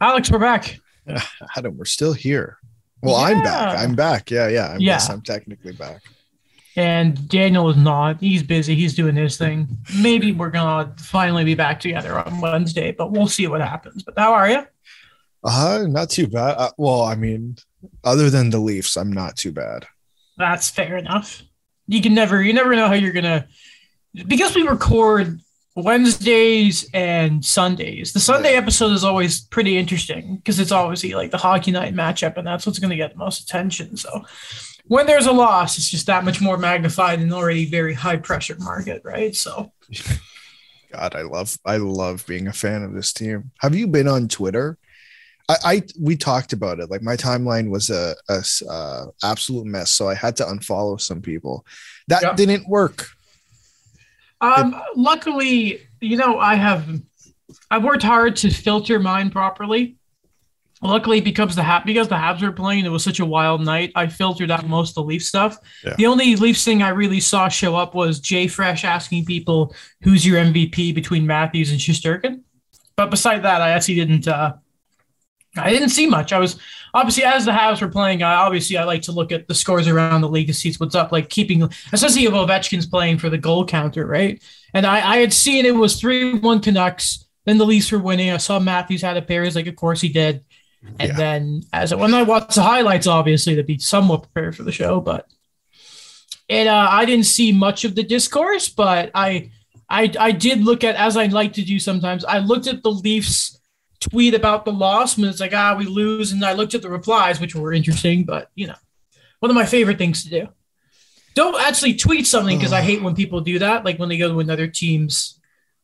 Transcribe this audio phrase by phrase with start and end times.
[0.00, 0.78] Alex, we're back.
[1.56, 2.58] Adam, we're still here.
[3.02, 3.78] Well, I'm back.
[3.78, 4.30] I'm back.
[4.30, 4.66] Yeah, yeah.
[4.68, 4.94] I Yeah.
[4.94, 6.02] guess I'm technically back.
[6.76, 8.20] And Daniel is not.
[8.20, 8.74] He's busy.
[8.74, 9.68] He's doing his thing.
[10.00, 14.02] Maybe we're gonna finally be back together on Wednesday, but we'll see what happens.
[14.02, 14.66] But how are you?
[15.42, 16.56] Uh, not too bad.
[16.58, 17.56] Uh, well, I mean,
[18.04, 19.86] other than the Leafs, I'm not too bad.
[20.36, 21.42] That's fair enough.
[21.86, 23.48] You can never, you never know how you're gonna,
[24.26, 25.40] because we record
[25.82, 28.12] Wednesdays and Sundays.
[28.12, 32.36] The Sunday episode is always pretty interesting because it's obviously like the hockey night matchup,
[32.36, 33.96] and that's what's gonna get the most attention.
[33.96, 34.24] So
[34.86, 38.56] when there's a loss, it's just that much more magnified in already very high pressure
[38.58, 39.34] market, right?
[39.36, 39.72] So
[40.92, 43.50] God, I love I love being a fan of this team.
[43.60, 44.78] Have you been on Twitter?
[45.48, 46.90] I, I we talked about it.
[46.90, 51.64] Like my timeline was a uh, absolute mess, so I had to unfollow some people.
[52.08, 52.36] That Yep.
[52.36, 53.08] didn't work.
[54.40, 56.88] Um, luckily, you know, I have
[57.70, 59.96] I've worked hard to filter mine properly.
[60.82, 63.92] Luckily, because the Hab because the Habs were playing, it was such a wild night.
[63.94, 65.58] I filtered out most of the Leaf stuff.
[65.84, 65.94] Yeah.
[65.98, 70.24] The only Leafs thing I really saw show up was Jay Fresh asking people who's
[70.24, 72.40] your MVP between Matthews and Shesterkin.
[72.96, 74.26] But beside that, I actually didn't.
[74.26, 74.54] Uh,
[75.56, 76.32] I didn't see much.
[76.32, 76.58] I was
[76.94, 78.22] obviously as the Habs were playing.
[78.22, 80.94] I obviously I like to look at the scores around the league to see what's
[80.94, 81.12] up.
[81.12, 84.42] Like keeping, especially if Ovechkin's playing for the goal counter, right?
[84.74, 87.26] And I, I had seen it was three one Canucks.
[87.46, 88.30] Then the Leafs were winning.
[88.30, 89.44] I saw Matthews had a pair.
[89.44, 90.44] He's Like of course he did.
[90.98, 91.16] And Yeah.
[91.16, 95.00] then as when I watched the highlights, obviously to be somewhat prepared for the show,
[95.00, 95.26] but
[96.48, 99.50] it uh, I didn't see much of the discourse, but I
[99.88, 102.24] I I did look at as I like to do sometimes.
[102.24, 103.59] I looked at the Leafs
[104.00, 106.90] tweet about the loss when it's like ah we lose, and I looked at the
[106.90, 108.74] replies, which were interesting, but you know,
[109.40, 110.48] one of my favorite things to do.
[111.34, 114.28] Don't actually tweet something because I hate when people do that, like when they go
[114.30, 115.38] to another team's,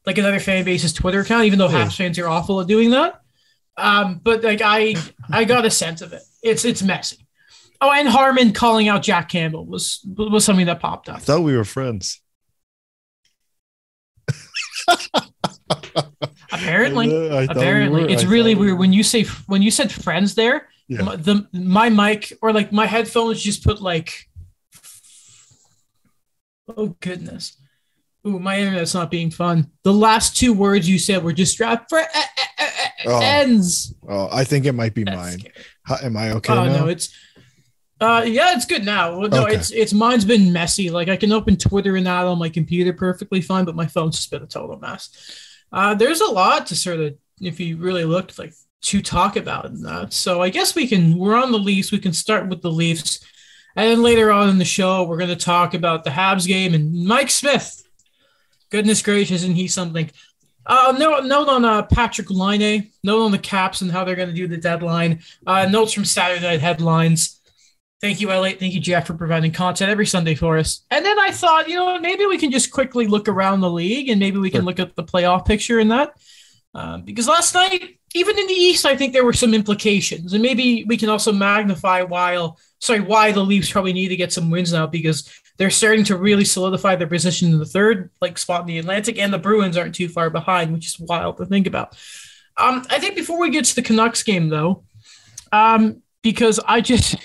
[0.05, 1.85] like another fan base's Twitter account, even though Yeah.
[1.87, 3.21] Habs fans are awful at doing that.
[3.77, 4.95] Um, but like I,
[5.31, 6.23] I got a sense of it.
[6.43, 7.27] It's it's messy.
[7.81, 11.17] Oh, and Harmon calling out Jack Campbell was was something that popped up.
[11.17, 11.25] I up.
[11.25, 12.21] thought we were friends.
[16.57, 18.09] Apparently, I apparently, were.
[18.09, 20.69] it's I really weird when you say when you said friends there.
[20.89, 21.03] Yeah.
[21.03, 24.29] my- The my mic or like my headphones just put like.
[26.77, 27.57] Oh goodness.
[28.27, 29.71] Ooh, my internet's not being fun.
[29.85, 32.01] The last two words you said were just fr- fr-
[33.09, 33.21] Oh.
[33.23, 33.95] ends.
[34.09, 35.39] Oh, I think it might be That's mine.
[35.85, 36.77] How, am I okay oh now?
[36.79, 37.15] no, it's
[38.01, 39.21] uh yeah, it's good now.
[39.21, 39.55] No, Okay.
[39.55, 40.91] it's it's mine's been messy.
[40.91, 44.17] Like I can open Twitter and that on my computer perfectly fine, but my phone's
[44.17, 45.11] just been a total mess.
[45.73, 49.67] Uh there's a lot to sort of if you really looked like to talk about
[49.67, 50.13] in that.
[50.13, 51.93] So I guess we can we're on the Leafs.
[51.93, 53.25] We can start with the Leafs.
[53.75, 57.05] And then later on in the show, we're gonna talk about the Habs game and
[57.05, 57.83] Mike Smith.
[58.71, 60.11] Goodness gracious, isn't he something?
[60.67, 64.29] Uh, no, note on uh, Patrik Laine, note on the Caps and how they're going
[64.29, 65.23] to do the deadline.
[65.47, 67.41] Uh, notes from Saturday Night Headlines.
[68.01, 68.61] Thank you, Elliotte.
[68.61, 70.83] Thank you, Jeff, for providing content every Sunday for us.
[70.91, 74.11] And then I thought, you know, maybe we can just quickly look around the league
[74.11, 74.67] and maybe we can Sure.
[74.67, 76.13] look at the playoff picture in that.
[76.75, 80.43] Um, because last night, even in the East, I think there were some implications, and
[80.43, 84.51] maybe we can also magnify while sorry why the Leafs probably need to get some
[84.51, 88.61] wins now because they're starting to really solidify their position in the third like spot
[88.63, 91.67] in the Atlantic, and the Bruins aren't too far behind, which is wild to think
[91.67, 91.97] about.
[92.59, 94.85] Um, I think before we get to the Canucks game though,
[95.53, 97.17] um, because I just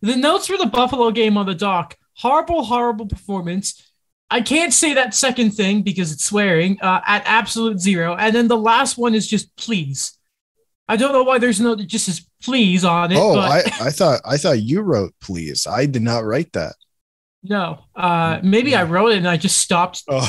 [0.00, 3.82] the notes for the Buffalo game on the dock, horrible, horrible performance.
[4.30, 8.46] I can't say that second thing because it's swearing uh, at absolute zero, and then
[8.48, 10.12] the last one is just please.
[10.86, 13.18] I don't know why there's no it just says please on it.
[13.18, 15.66] Oh, but I, I thought I thought you wrote please.
[15.66, 16.74] I did not write that.
[17.42, 17.84] no.
[17.96, 20.20] Uh, maybe I wrote it and I just stopped Oh,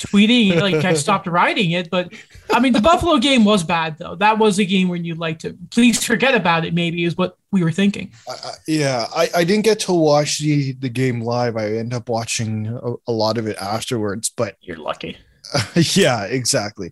[0.00, 1.90] tweeting, like I stopped writing it.
[1.90, 2.12] But
[2.52, 4.14] I mean, the Buffalo game was bad though.
[4.14, 6.74] That was a game when you'd like to please forget about it.
[6.74, 8.12] Maybe is what we were thinking.
[8.28, 9.06] I, I- yeah.
[9.14, 11.56] I, I didn't get to watch the the game live.
[11.56, 14.30] I end up watching a, a lot of it afterwards.
[14.34, 15.18] But You're lucky.
[15.74, 16.90] yeah, exactly.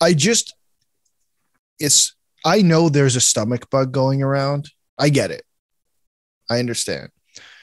[0.00, 0.54] I just
[1.78, 2.14] it's
[2.44, 4.70] I know there's a stomach bug going around.
[4.98, 5.42] I get it.
[6.48, 7.10] I understand.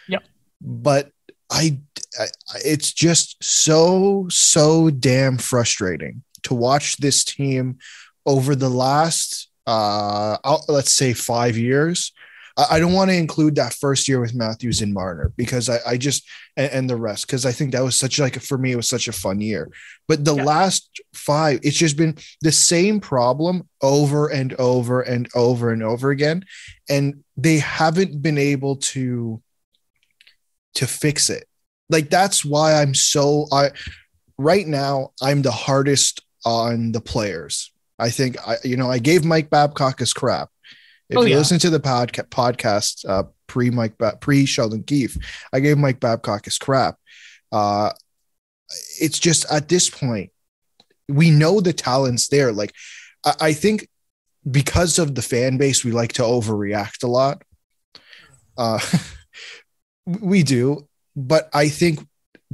[0.10, 0.24] Yep.
[0.62, 1.10] But
[1.51, 1.80] I,
[2.19, 2.28] I
[2.66, 7.78] it's just so so damn frustrating to watch this team
[8.25, 12.12] over the last uh I'll- let's say 5 years.
[12.57, 15.80] I, I don't want to include that first year with Matthews and Marner because I,
[15.88, 18.74] I just and, and the rest because I think that was such like for me
[18.74, 19.72] it was such a fun year.
[20.07, 20.44] But the Yeah.
[20.44, 26.12] last five, it's just been the same problem over and over and over and over
[26.12, 26.44] again,
[26.89, 29.42] and they haven't been able to
[30.75, 31.46] to fix it.
[31.89, 33.72] Like that's why I'm so I
[34.38, 37.72] right now I'm the hardest on the players.
[38.00, 40.50] I think I you know I gave Mike Babcock his crap.
[41.10, 41.38] If Oh, you yeah.
[41.38, 45.18] listen to the podca- podcast uh, pre Mike ba- pre Sheldon Keefe,
[45.51, 46.98] I gave Mike Babcock his crap.
[47.51, 47.92] Uh,
[49.00, 50.31] it's just at this point,
[51.07, 52.51] we know the talent's there.
[52.51, 52.74] Like
[53.25, 53.88] I, I think
[54.50, 57.44] because of the fan base, we like to overreact a lot.
[58.57, 58.80] Uh,
[60.06, 62.00] we do, but I think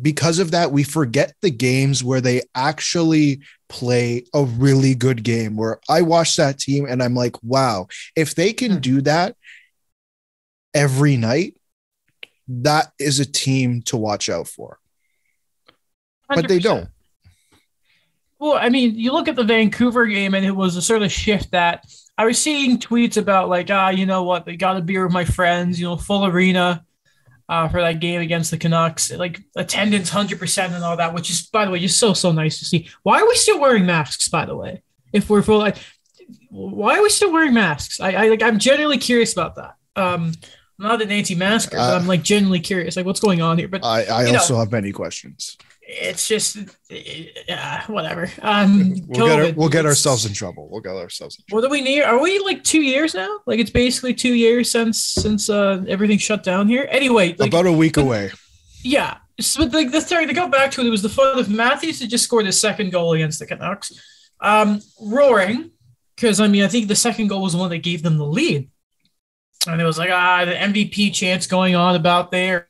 [0.01, 5.55] because of that, we forget the games where they actually play a really good game.
[5.55, 8.79] Where I watch that team and I'm like, wow, if they can Hmm.
[8.79, 9.35] do that
[10.73, 11.55] every night,
[12.47, 14.79] that is a team to watch out for.
[16.27, 16.89] But they don't.
[18.39, 21.11] Well, I mean, you look at the Vancouver game, and it was a sort of
[21.11, 21.85] shift that
[22.17, 25.13] I was seeing tweets about, like, ah, you know what, they got a beer with
[25.13, 26.85] my friends, you know, full arena
[27.49, 31.29] uh, for that game against the Canucks, like attendance hundred percent and all that, which
[31.29, 32.87] is, by the way, just so so nice to see.
[33.03, 34.83] Why are we still wearing masks, by the way?
[35.11, 35.77] If we're full, like,
[36.49, 37.99] why are we still wearing masks?
[37.99, 39.75] I, I like, I'm genuinely curious about that.
[39.95, 40.31] Um,
[40.79, 43.67] I'm not an anti-masker, but Uh, I'm like genuinely curious, like, what's going on here?
[43.67, 44.39] But I, I You know.
[44.39, 45.57] also have many questions.
[45.91, 46.57] It's just
[47.49, 48.29] uh, whatever.
[48.43, 50.69] Um, We'll get, our, we'll get ourselves in trouble.
[50.69, 51.63] We'll get ourselves in trouble.
[51.63, 52.05] What are we near?
[52.05, 53.39] Are we like two years now?
[53.47, 56.87] Like it's basically two years since since uh everything shut down here.
[56.91, 58.31] Anyway, like About a week away.
[58.83, 59.17] yeah.
[59.39, 62.01] So like the third to go back to it, it was the fun of Matthews
[62.01, 63.91] had just scored his second goal against the Canucks.
[64.41, 65.71] Um, roaring
[66.15, 68.25] because I mean I think the second goal was the one that gave them the
[68.25, 68.69] lead,
[69.67, 72.67] and it was like ah the MVP chance going on about there.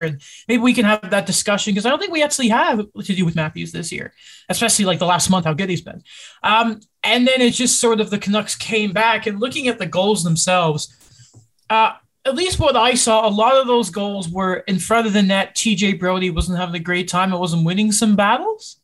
[0.00, 3.14] And maybe we can have that discussion because I don't think we actually have to
[3.14, 4.12] do with Matthews this year,
[4.48, 6.02] especially like the last month, how good he's been.
[6.42, 9.86] Um, and then it's just sort of the Canucks came back and looking at the
[9.86, 10.94] goals themselves,
[11.68, 11.92] uh,
[12.24, 15.22] at least what I saw, a lot of those goals were in front of the
[15.22, 15.54] net.
[15.54, 17.32] TJ Brodie wasn't having a great time.
[17.32, 18.76] It wasn't winning some battles.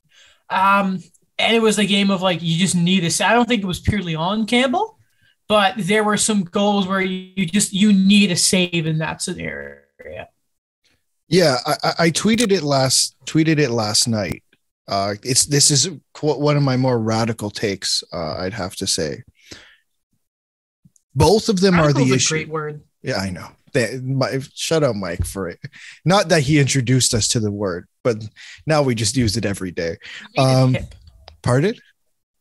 [0.48, 1.02] Um,
[1.38, 3.20] and it was a game of like, you just need this.
[3.20, 4.98] I don't think it was purely on Campbell,
[5.48, 9.80] but there were some goals where you, just, you need a save in that scenario.
[11.28, 14.42] Yeah, I, I- tweeted it last tweeted it last night.
[14.88, 15.90] Uh, it's this is
[16.20, 18.04] one of my more radical takes.
[18.12, 19.24] Uh, I'd have to say.
[21.14, 22.34] Both of them are the issue.
[22.34, 22.82] great word.
[23.02, 23.48] Yeah, I know.
[23.72, 25.58] They, my, shout out Mike for it.
[26.04, 28.16] Not that he introduced us to the word, but
[28.66, 29.96] now we just use it every day.
[30.38, 30.94] Um, it.
[31.42, 31.74] Pardon?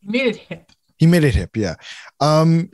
[0.01, 0.71] You made it hip.
[0.97, 1.75] He made it hip, yeah.
[2.19, 2.69] Um,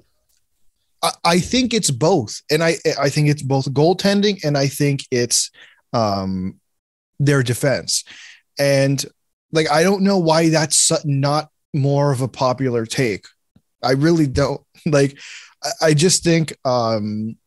[1.02, 5.02] I, I think it's both, and I I think it's both goaltending, and I think
[5.12, 5.50] it's
[5.94, 6.60] um
[7.20, 8.04] their defense,
[8.60, 9.06] and
[9.52, 13.26] like I don't know why that's not more of a popular take.
[13.84, 15.18] I really don't like.
[15.80, 17.38] I, just think um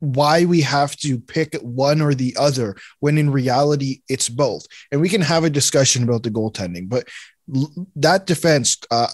[0.00, 5.00] why we have to pick one or the other when in reality it's both, and
[5.00, 7.06] we can have a discussion about the goaltending, but
[7.54, 8.76] l- that defense.
[8.90, 9.06] Uh,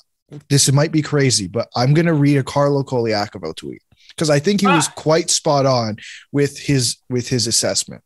[0.50, 4.38] this might be crazy, but I'm going to read a Carlo Colaiacovo tweet because I
[4.38, 4.92] think he was Ah.
[4.94, 5.96] quite spot on
[6.32, 8.02] with his with his assessment.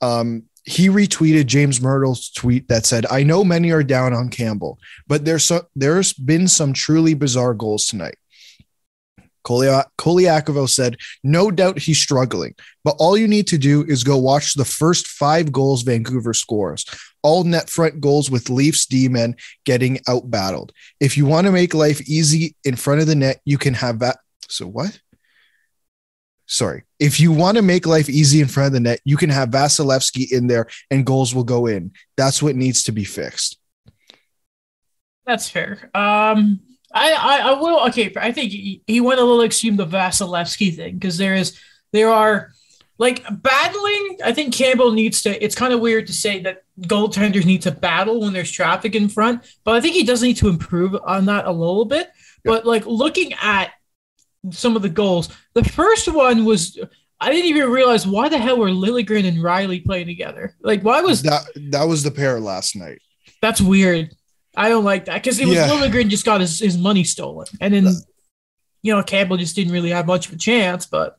[0.00, 4.78] Um, he retweeted James Mirtle's tweet that said, "I know many are down on Campbell,
[5.06, 8.16] but there's so, there's been some truly bizarre goals tonight."
[9.44, 14.16] Kolia- Colaiacovo said, "No doubt he's struggling, but all you need to do is go
[14.16, 16.84] watch the first five goals Vancouver scores,
[17.22, 20.72] all net front goals with Leafs D men getting out battled.
[20.98, 24.00] If you want to make life easy in front of the net, you can have
[24.00, 24.18] that.
[24.48, 24.98] So what?
[26.46, 26.84] Sorry.
[26.98, 29.50] If you want to make life easy in front of the net, you can have
[29.50, 31.92] Vasilevsky in there and goals will go in.
[32.16, 33.58] That's what needs to be fixed.
[35.26, 35.90] That's fair.
[35.92, 36.60] Um,
[36.92, 37.86] I, I, I will.
[37.88, 41.60] Okay, I think he, he went a little extreme the Vasilevsky thing because there is
[41.92, 42.52] there are
[42.96, 44.18] like battling.
[44.24, 45.44] I think Campbell needs to.
[45.44, 49.08] It's kind of weird to say that goaltenders need to battle when there's traffic in
[49.08, 52.10] front, but I think he does need to improve on that a little bit.
[52.44, 53.72] But like looking at
[54.50, 56.78] some of the goals, the first one was.
[57.18, 60.54] I didn't even realize why the hell were Liljegren and Rielly playing together.
[60.60, 63.00] Like, why was That that was the pair last night.
[63.40, 64.14] that's weird.
[64.54, 65.68] I don't like that because it was Yeah.
[65.68, 67.86] Liljegren just got his, his money stolen, and then
[68.82, 70.86] you know Campbell just didn't really have much of a chance.
[70.86, 71.18] But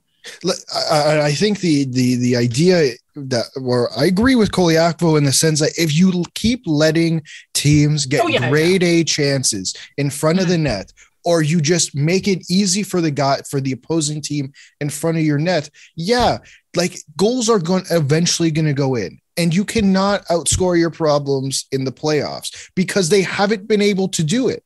[0.92, 5.60] I think the the the idea that where I agree with Colaiacovo in the sense
[5.60, 10.48] that if you keep letting teams get Oh, yeah, grade A chances in front of
[10.48, 10.64] the mm-hmm.
[10.64, 10.94] net,
[11.28, 15.18] or you just make it easy for the guy for the opposing team in front
[15.18, 16.38] of your net, yeah,
[16.74, 19.20] like goals are going eventually going to go in.
[19.36, 24.24] And you cannot outscore your problems in the playoffs because they haven't been able to
[24.24, 24.64] do it.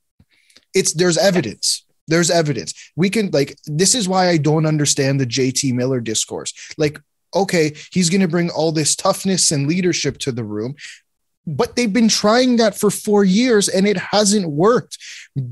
[0.75, 1.83] It's there's evidence.
[2.07, 2.75] There's evidence.
[2.95, 6.53] We can like this is why I don't understand the JT Miller discourse.
[6.77, 7.01] Like,
[7.33, 10.75] okay, he's going to bring all this toughness and leadership to the room.
[11.47, 14.97] But they've been trying that for four years and it hasn't worked.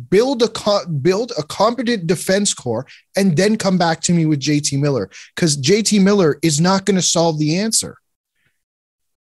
[0.09, 4.39] Build a co- build a competent defense core and then come back to me with
[4.39, 7.97] JT Miller because JT Miller is not going to solve the answer.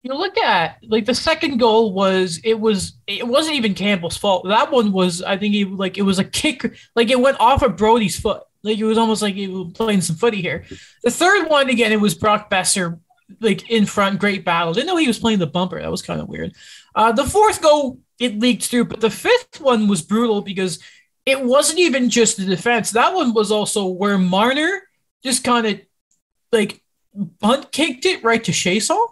[0.01, 4.47] You look at like the second goal was it was it wasn't even Campbell's fault.
[4.47, 7.61] That one was I think he like it was a kick like it went off
[7.61, 8.43] of Brodie's foot.
[8.63, 10.65] Like it was almost like he was playing some footy here.
[11.03, 12.99] The third one again, it was Brock Boeser
[13.39, 14.73] like in front, great battle.
[14.73, 15.81] Didn't know he was playing the bumper.
[15.81, 16.53] That was kind of weird.
[16.95, 20.79] Uh, the fourth goal it leaked through, but the fifth one was brutal because
[21.25, 22.91] it wasn't even just the defense.
[22.91, 24.81] That one was also where Marner
[25.23, 25.81] just kind of
[26.51, 26.81] like
[27.13, 29.07] bunt kicked it right to Chiasson.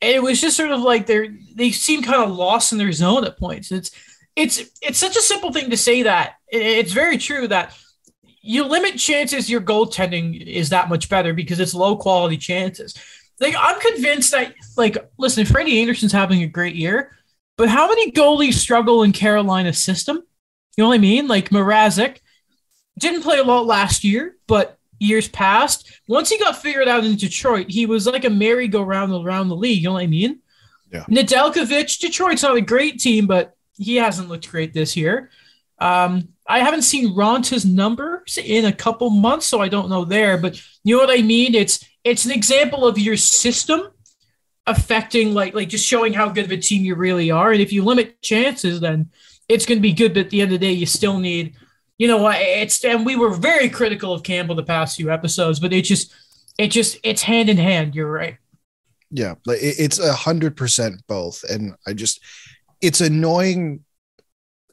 [0.00, 2.92] And it was just sort of like they're they seem kind of lost in their
[2.92, 3.70] zone at points.
[3.72, 3.90] It's
[4.36, 7.76] it's it's such a simple thing to say that it's very true that
[8.42, 12.94] you limit chances your goaltending is that much better because it's low quality chances.
[13.40, 17.16] Like I'm convinced that like listen, Freddie Andersen's having a great year,
[17.56, 20.22] but how many goalies struggle in Carolina's system?
[20.76, 21.28] You know what I mean?
[21.28, 22.18] Like Mrazek
[22.98, 27.16] didn't play a lot last year, but years past, once he got figured out in
[27.16, 29.82] Detroit, he was like a merry-go-round around the league.
[29.82, 30.40] You know what I mean?
[30.92, 31.04] Yeah.
[31.04, 35.30] Nedeljkovic, Detroit's not a great team, but he hasn't looked great this year.
[35.78, 40.38] Um, I haven't seen Raanta's numbers in a couple months, so I don't know there.
[40.38, 41.54] But you know what I mean?
[41.54, 43.88] It's it's an example of your system
[44.66, 47.52] affecting like like just showing how good of a team you really are.
[47.52, 49.10] And if you limit chances, then
[49.48, 50.14] it's going to be good.
[50.14, 51.54] But at the end of the day, you still need,
[51.98, 55.72] you know, it's and we were very critical of Campbell the past few episodes, but
[55.72, 56.14] it just
[56.58, 57.94] it just it's hand in hand.
[57.94, 58.36] You're right.
[59.10, 62.20] Yeah, like it's a hundred percent both, and I just
[62.80, 63.84] it's annoying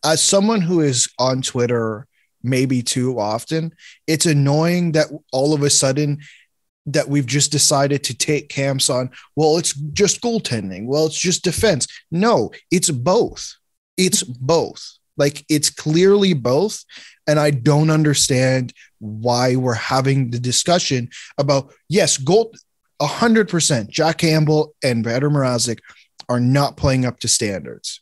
[0.03, 2.07] as someone who is on Twitter
[2.43, 3.73] maybe too often,
[4.07, 6.19] it's annoying that all of a sudden
[6.87, 10.85] that we've just decided to take camps on, well, it's just goaltending.
[10.85, 11.87] Well, it's just defense.
[12.09, 13.55] No, it's both.
[13.97, 14.97] It's both.
[15.17, 16.83] Like it's clearly both.
[17.27, 22.55] And I don't understand why we're having the discussion about, yes, gold
[23.01, 23.89] 100%.
[23.89, 25.79] Jack Campbell and Petr Mrazek
[26.29, 28.01] are not playing up to standards.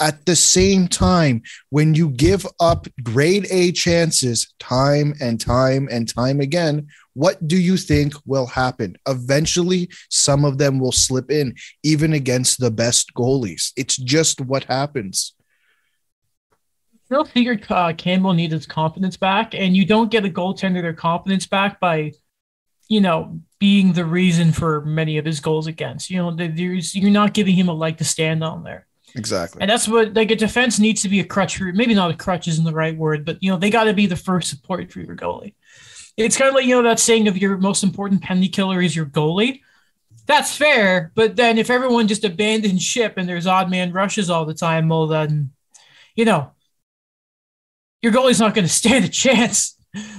[0.00, 6.08] At the same time, when you give up grade A chances time and time and
[6.08, 8.96] time again, what do you think will happen?
[9.06, 13.72] Eventually, some of them will slip in, even against the best goalies.
[13.76, 15.34] It's just what happens.
[17.06, 20.94] Still figured uh, Campbell needed his confidence back, and you don't get a goaltender their
[20.94, 22.12] confidence back by,
[22.88, 26.08] you know, being the reason for many of his goals against.
[26.08, 28.86] You know, there's you're not giving him a leg to stand on there.
[29.16, 29.60] Exactly.
[29.60, 32.16] And that's what like a defense needs to be a crutch for maybe not a
[32.16, 35.00] crutch isn't the right word, but you know, they gotta be the first support for
[35.00, 35.54] your goalie.
[36.24, 38.94] It's kind of like, you know, that saying of your most important penalty killer is
[38.94, 39.60] your goalie.
[40.26, 44.44] That's fair, but then if everyone just abandons ship and there's odd man rushes all
[44.44, 45.50] the time, well then,
[46.14, 46.52] you know,
[48.02, 49.76] your goalie's not going to stand a chance.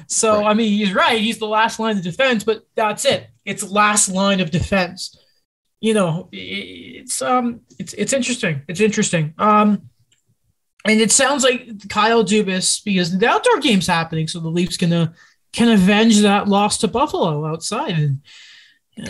[0.08, 0.48] So right.
[0.48, 1.22] I mean, he's right.
[1.22, 3.30] He's the last line of defense, but that's it.
[3.46, 5.18] It's last line of defense
[5.82, 8.62] you know, it's um, it's it's interesting.
[8.68, 9.34] It's interesting.
[9.40, 9.90] Um,
[10.86, 14.94] and it sounds like Kyle Dubas because the outdoor game's happening, so the Leafs can
[15.54, 17.98] can avenge that loss to Buffalo outside.
[17.98, 18.22] And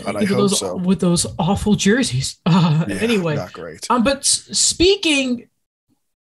[0.04, 0.76] God, I hope those, so.
[0.76, 2.38] With those awful jerseys.
[2.46, 3.86] Uh, yeah, anyway, not great.
[3.90, 5.48] Um, but speaking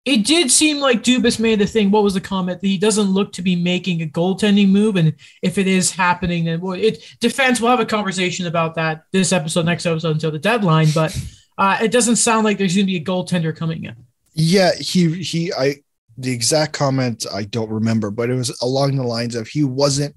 [0.04, 1.90] it did seem like Dubas made the thing.
[1.90, 2.60] What was the comment?
[2.60, 6.44] That he doesn't look to be making a goaltending move, and if it is happening,
[6.44, 7.60] then well, it defense.
[7.60, 10.88] We'll have a conversation about that this episode, next episode until the deadline.
[10.94, 11.16] But
[11.56, 13.96] uh, it doesn't sound like there's going to be a goaltender coming in.
[14.34, 15.52] Yeah, he he.
[15.54, 15.76] I
[16.16, 20.14] the exact comment I don't remember, but it was along the lines of he wasn't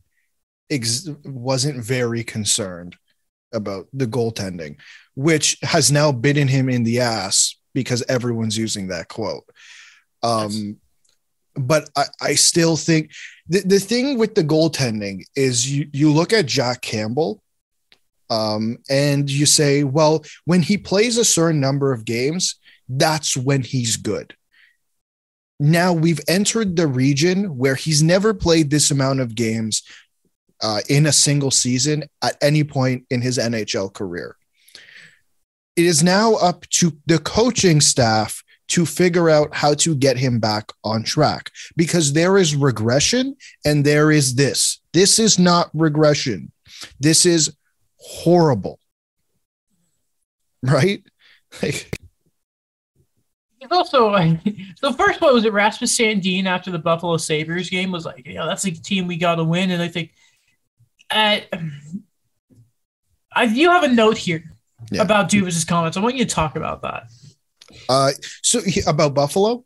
[0.70, 2.96] ex- wasn't very concerned
[3.54, 4.78] about the goaltending,
[5.16, 9.44] which has now bitten him in the ass because everyone's using that quote.
[10.24, 10.78] Um,
[11.56, 13.12] but I, I still think
[13.48, 17.42] the, the thing with the goaltending is you, you look at Jack Campbell
[18.30, 22.56] um, and you say, well, when he plays a certain number of games,
[22.90, 24.36] that's when he's good.
[25.60, 29.84] Now we've entered the region where he's never played this amount of games
[30.62, 34.36] uh, in a single season at any point in his NHL career.
[35.76, 40.40] It is now up to the coaching staff to figure out how to get him
[40.40, 43.36] back on track because there is regression
[43.66, 44.82] and there is this.
[44.94, 46.52] This is not regression.
[47.00, 47.56] This is
[47.98, 48.80] horrible.
[50.64, 51.04] Right?
[51.64, 51.98] Like,
[53.60, 54.44] it's also like
[54.82, 58.46] the first one was it Rasmus Sandin after the Buffalo Sabres game was like, yeah,
[58.46, 59.72] that's a team we got to win.
[59.72, 60.12] And I think
[61.10, 61.40] uh,
[63.34, 64.44] I you have a note here
[64.92, 65.02] yeah.
[65.02, 65.98] about Dubas's comments.
[65.98, 67.04] I want you to talk about that.
[67.90, 68.12] Uh,
[68.42, 69.64] so he, about Buffalo.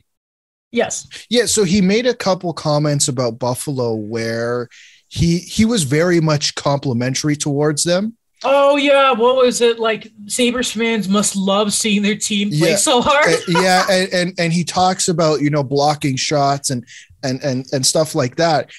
[0.71, 1.07] Yes.
[1.29, 4.69] Yeah, so he made a couple comments about Buffalo where
[5.09, 8.15] he he was very much complimentary towards them.
[8.43, 10.11] Oh yeah, what was it like?
[10.27, 12.75] Sabres fans must love seeing their team play Yeah.
[12.75, 13.27] so hard.
[13.33, 16.85] Uh, yeah, and, and and he talks about you know blocking shots and
[17.23, 18.71] and and and stuff like that.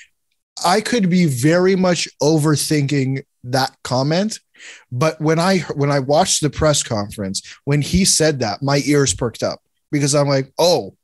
[0.65, 4.41] I could be very much overthinking that comment,
[4.91, 9.15] but when I when I watched the press conference when he said that, my ears
[9.15, 10.97] perked up because I'm like, oh,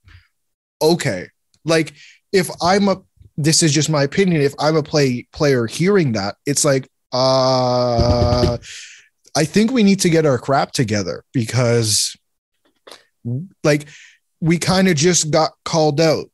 [0.82, 1.28] okay.
[1.64, 1.94] Like
[2.32, 3.02] if I'm a
[3.38, 4.42] this is just my opinion.
[4.42, 8.58] If I'm a play player hearing that, it's like, uh,
[9.36, 12.16] I think we need to get our crap together because,
[13.64, 13.86] like,
[14.40, 16.26] we kind of just got called out.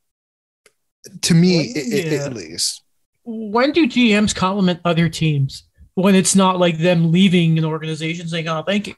[1.23, 2.25] To me, Well, i- i- yeah.
[2.25, 2.81] at least.
[3.23, 5.63] when do GMs compliment other teams
[5.93, 8.95] when it's not like them leaving an organization saying, "Oh, thank you,"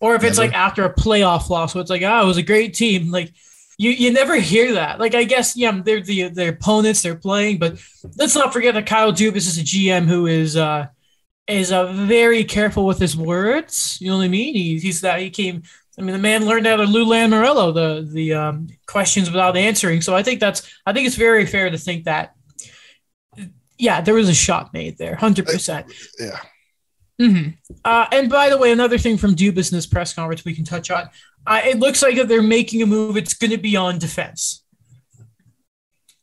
[0.00, 0.48] or if it's Never.
[0.48, 3.32] like after a playoff loss, where it's like, "Oh, it was a great team." Like
[3.78, 4.98] you, you never hear that.
[4.98, 7.78] Like I guess, yeah, they're the their opponents they're playing, but
[8.16, 10.86] let's not forget that Kyle Dubas is a GM who is uh
[11.46, 13.98] is uh, very careful with his words.
[14.00, 14.54] You know what I mean?
[14.54, 15.62] He, he's that he came.
[15.98, 20.00] I mean, the man learned out of Lou Lamoriello the the um, questions without answering.
[20.00, 22.34] So I think that's I think it's very fair to think that
[23.78, 25.86] yeah, there was a shot made there, hundred percent.
[26.18, 26.38] Yeah.
[27.18, 27.48] hmm
[27.84, 30.64] Uh, and by the way, another thing from Dubas in this press conference we can
[30.64, 31.08] touch on.
[31.46, 33.16] Uh, it looks like that they're making a move.
[33.16, 34.64] It's going to be on defense.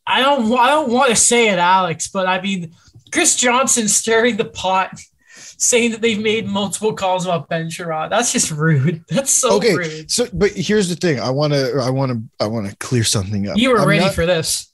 [0.07, 0.51] I don't.
[0.57, 2.73] I don't want to say it, Alex, but I mean,
[3.11, 4.99] Chris Johnston stirring the pot,
[5.35, 8.09] saying that they've made multiple calls about Ben Chiarot.
[8.09, 9.03] That's just rude.
[9.09, 9.75] That's so Okay.
[9.75, 10.11] rude.
[10.11, 11.19] So, but here's the thing.
[11.19, 11.79] I want to.
[11.81, 12.21] I want to.
[12.43, 13.57] I want to clear something up.
[13.57, 14.71] You were I'm ready not- for this.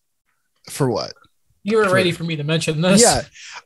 [0.70, 1.14] for what?
[1.64, 3.02] You were for- ready for me to mention this.
[3.02, 3.22] Yeah,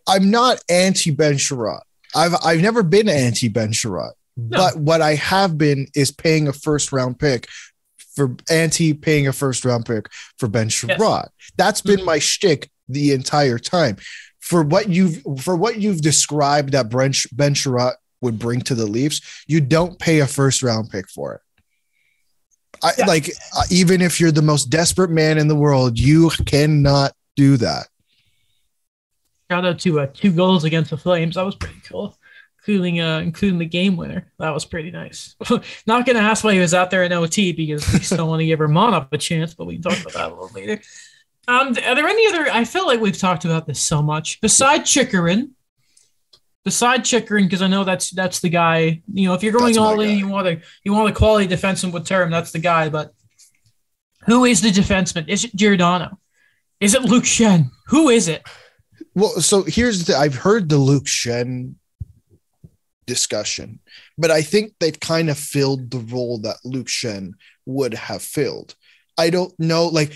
[0.08, 1.82] I'm not anti Ben Chiarot.
[2.16, 6.54] I've I've never been anti Ben Chiarot, but what I have been is paying a
[6.54, 7.48] first round pick
[8.16, 11.28] for anti paying a first round pick for Ben Chiarot.
[11.58, 12.06] That's been Mhm.
[12.06, 13.98] my shtick the entire time.
[14.50, 17.54] For what you've for what you've described that Ben Ben
[18.22, 21.42] would bring to the Leafs, you don't pay a first round pick for it.
[22.84, 23.06] I, Yeah.
[23.06, 27.58] Like uh, even if you're the most desperate man in the world, you cannot do
[27.58, 27.88] that.
[29.52, 31.36] Shout out to uh, two goals against the Flames.
[31.36, 32.18] That was pretty cool,
[32.60, 34.32] including uh, including the game winner.
[34.40, 35.36] That was pretty nice.
[35.86, 38.48] Not gonna ask why he was out there in OT because we still want to
[38.48, 40.82] give Romanov a chance, but we can talk about that a little later.
[41.50, 42.48] Um, are there any other?
[42.52, 44.40] I feel like we've talked about this so much.
[44.40, 45.56] Beside Chychrun,
[46.64, 49.02] beside Chychrun, because I know that's that's the guy.
[49.12, 50.14] You know, if you're going That's all in, guy.
[50.14, 52.30] you want to you want a quality defenseman with term.
[52.30, 52.90] That's the guy.
[52.90, 53.14] But
[54.28, 55.28] who is the defenseman?
[55.28, 56.20] Is it Giordano?
[56.80, 57.72] Is it Luke Schenn?
[57.88, 58.44] Who is it?
[59.16, 61.74] Well, so here's the I've heard the Luke Schenn
[63.08, 63.80] discussion,
[64.20, 67.32] but I think they've kind of filled the role that Luke Schenn
[67.66, 68.76] would have filled.
[69.18, 70.14] I don't know, like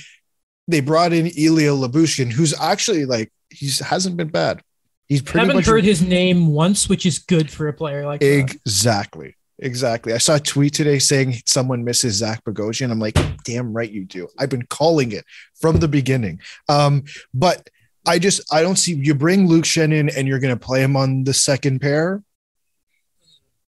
[0.68, 4.62] they brought in Ilya Lyubushkin, who's actually like he's hasn't been bad.
[5.08, 8.06] He's I pretty haven't much heard his name once, which is good for a player
[8.06, 8.40] like that.
[8.40, 9.36] exactly.
[9.60, 10.14] Exactly.
[10.14, 12.92] I saw a tweet today saying someone misses Zach Bogosian.
[12.92, 14.28] I'm like, damn right you do.
[14.40, 15.24] I've been calling it
[15.62, 16.42] from the beginning.
[16.68, 17.70] Um, but
[18.06, 20.96] I just I don't see you bring Luke Schenn in and you're gonna play him
[20.98, 22.24] on the second pair.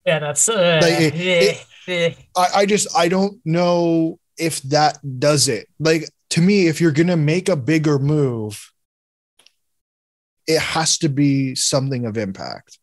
[0.06, 2.13] Yeah, that's uh, Like, it- eh.
[2.36, 5.67] I, I just I don't know if that does it.
[5.79, 8.72] Like to me, if you're gonna make a bigger move,
[10.48, 12.80] it has to be something of impact.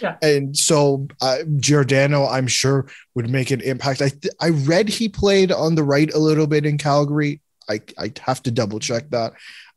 [0.00, 0.16] Yeah.
[0.20, 4.02] And so uh, Giordano, I'm sure, would make an impact.
[4.02, 7.40] I th- I read he played on the right a little bit in Calgary.
[7.70, 9.34] I I have to double check that.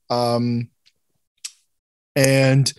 [0.10, 0.70] Um,
[2.15, 2.74] and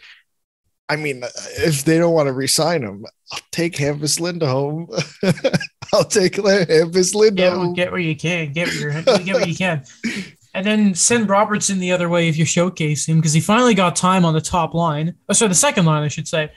[0.89, 4.89] I mean, uh, if they don't want to resign him, I'll take Hampus Lindholm.
[5.93, 7.75] I'll take Hampus Lindholm.
[7.75, 9.85] get where you can, get where, you get where you can,
[10.55, 13.97] and then send Robertson the other way if you showcase him because he finally got
[13.97, 15.15] time on the top line.
[15.29, 16.51] Oh, sorry, the second line, I should say.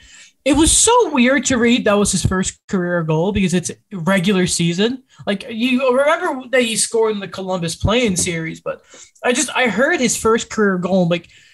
[0.44, 4.46] It was so weird to read that was his first career goal because it's regular
[4.46, 5.02] season.
[5.26, 8.82] Like you remember that he scored in the Columbus playing series, but
[9.22, 11.08] I just I heard his first career goal.
[11.08, 11.49] Like yeah,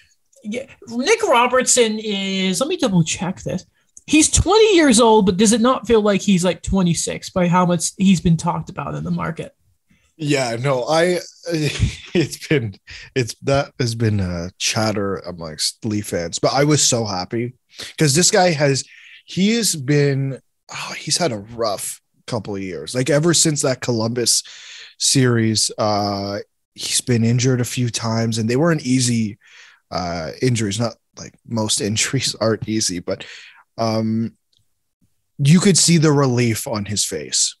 [0.47, 2.59] Nick Robertson is.
[2.59, 3.65] Let me double check this.
[4.05, 7.65] He's 20 years old, but does it not feel like he's like 26 by how
[7.65, 9.53] much he's been talked about in the market?
[10.17, 11.19] Yeah, no, I
[11.53, 12.75] it's been
[13.15, 18.15] it's that has been a chatter amongst Leaf fans, but I was so happy because
[18.15, 18.83] this guy has
[19.25, 20.41] he has been
[20.73, 22.95] oh, he's had a rough couple of years.
[22.95, 24.43] Like ever since that Columbus
[24.97, 26.39] series, uh
[26.73, 29.37] he's been injured a few times and they weren't easy
[29.91, 33.25] uh injuries, not like most injuries aren't easy, but
[33.77, 34.35] um
[35.39, 37.55] you could see the relief on his face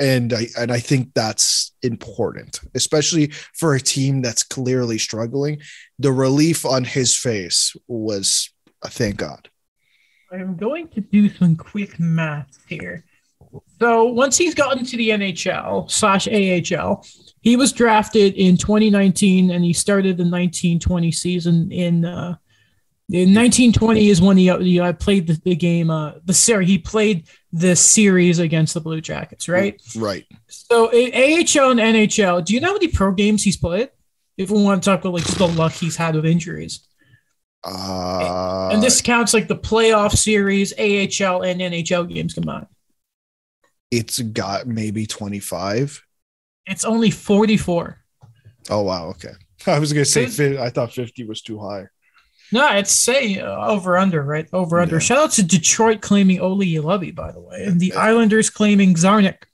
[0.00, 5.60] and I and I think that's important, especially for a team that's clearly struggling.
[5.98, 8.50] The relief on his face was,
[8.82, 9.48] uh, thank God.
[10.32, 13.04] I'm going to do some quick math here.
[13.80, 17.04] So once he's gotten to the NHL slash AHL,
[17.40, 22.36] he was drafted in 2019 and he started the 1920 season in uh,
[23.10, 26.78] in 1920 is when he, he uh, played the, the game uh, the series he
[26.78, 29.80] played the series against the Blue Jackets, right?
[29.94, 30.24] Right.
[30.48, 33.90] So in AHL and NHL, do you know how many pro games he's played?
[34.36, 36.88] If we want to talk about like just the luck he's had with injuries.
[37.62, 42.66] Uh, and this counts like the playoff series, AHL and NHL games combined.
[43.98, 46.02] It's got maybe 25.
[46.66, 47.98] It's only 44.
[48.70, 49.32] Oh wow, okay.
[49.66, 51.86] I was gonna say It's- fi- I thought 50 was too high.
[52.52, 54.46] No, it's say uh, over under, right?
[54.52, 54.96] Over under.
[54.96, 55.00] Yeah.
[55.00, 59.44] Shout out to Detroit claiming Olli Juolevi, by the way, and the Islanders claiming Czarnik.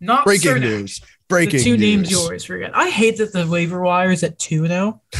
[0.00, 0.60] Not Breaking Cernak.
[0.60, 1.00] news.
[1.28, 1.80] Breaking the two news.
[1.80, 2.76] names you always forget.
[2.76, 5.00] I hate that the waiver wire is at two now.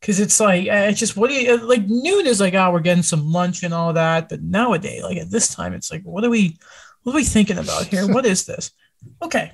[0.00, 2.70] Cause it's like uh, it's just what do you uh, like noon is like oh
[2.70, 6.02] we're getting some lunch and all that but nowadays like at this time it's like
[6.04, 6.56] what are we
[7.02, 8.06] what are we thinking about here?
[8.12, 8.70] What is this?
[9.22, 9.52] Okay.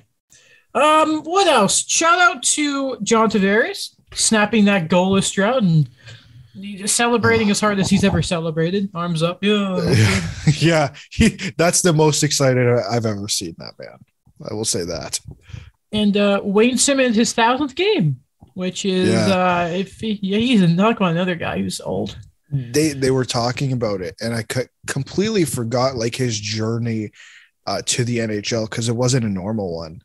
[0.73, 1.85] Um what else?
[1.87, 5.89] Shout out to John Tavares snapping that goalless drought and
[6.89, 8.89] celebrating as hard as he's ever celebrated.
[8.93, 9.43] Arms up.
[9.43, 9.95] Yeah.
[10.59, 13.97] Yeah, he, that's the most excited I've ever seen that man.
[14.47, 15.19] I will say that.
[15.91, 18.19] and uh, Wayne Simmonds his thousandth game
[18.53, 19.25] which is Yeah.
[19.35, 22.17] uh if he, yeah, he's not going another guy who's old
[22.51, 27.11] They they were talking about it, and I co- completely forgot like his journey
[27.65, 30.01] uh, to the NHL because it wasn't a normal one,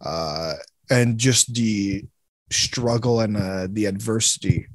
[0.00, 0.54] uh,
[0.88, 2.04] and just the
[2.50, 4.66] struggle and uh, the adversity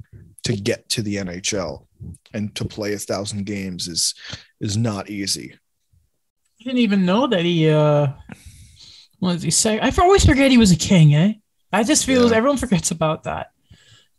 [0.44, 1.86] to get to the NHL
[2.34, 4.14] and to play a thousand games is
[4.60, 5.54] is not easy.
[6.60, 8.08] I didn't even know that he uh
[9.18, 9.80] what does he say?
[9.80, 11.32] I always forget he was a king, eh?
[11.72, 12.36] I just feel Yeah.
[12.36, 13.52] everyone forgets about that.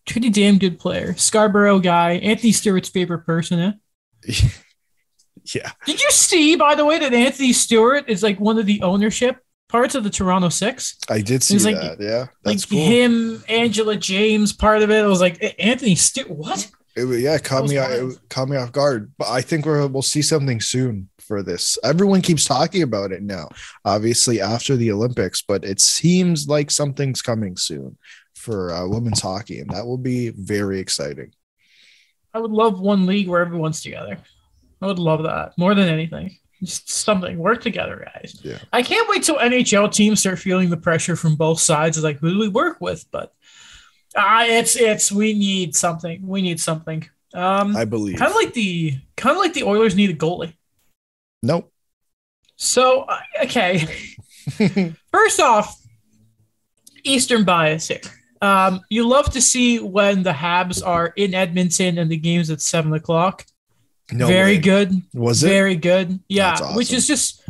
[0.08, 1.14] Pretty damn good player.
[1.16, 4.34] Scarborough guy, Anthony Stewart's favorite person, eh?
[5.56, 8.82] Yeah, Did you see, by the way, that Anthony Stewart is like one of the
[8.82, 9.38] ownership
[9.70, 10.98] parts of the Toronto Six?
[11.10, 12.02] I did see like- that.
[12.02, 12.80] Yeah, Like that's cool.
[12.86, 15.02] him, Angela James, part of it.
[15.02, 16.70] I was like, "Eh, Anthony Stewart, what?
[16.98, 19.14] It, yeah, caught me it caught me off guard.
[19.20, 21.78] But I think we're we'll see something soon for this.
[21.84, 23.50] Everyone keeps talking about it now.
[23.86, 27.98] Obviously after the Olympics, but it seems like something's coming soon
[28.48, 31.34] for uh, women's hockey, and that will be very exciting.
[32.34, 34.18] I would love one league where everyone's together.
[34.82, 36.38] I would love that more than anything.
[36.64, 37.38] Just something.
[37.38, 38.40] Work together, guys.
[38.42, 38.60] Yeah.
[38.72, 41.98] I can't wait till NHL teams start feeling the pressure from both sides.
[41.98, 43.06] It's like, who do we work with?
[43.12, 43.34] But
[44.16, 46.26] uh, it's it's we need something.
[46.26, 47.08] We need something.
[47.34, 48.18] Um, I believe.
[48.18, 50.54] kind of like the kind of like the Oilers need a goalie.
[51.44, 51.70] nope.
[52.56, 53.06] So
[53.44, 53.86] okay,
[55.12, 55.80] first off,
[57.04, 58.00] Eastern bias here.
[58.42, 62.62] Um, you love to see when the Habs are in Edmonton and the game's at
[62.62, 63.46] seven o'clock.
[64.12, 64.60] no Very way.
[64.60, 65.02] good.
[65.14, 65.50] Was it?
[65.50, 66.20] Very good.
[66.30, 67.44] Yeah, That's which is just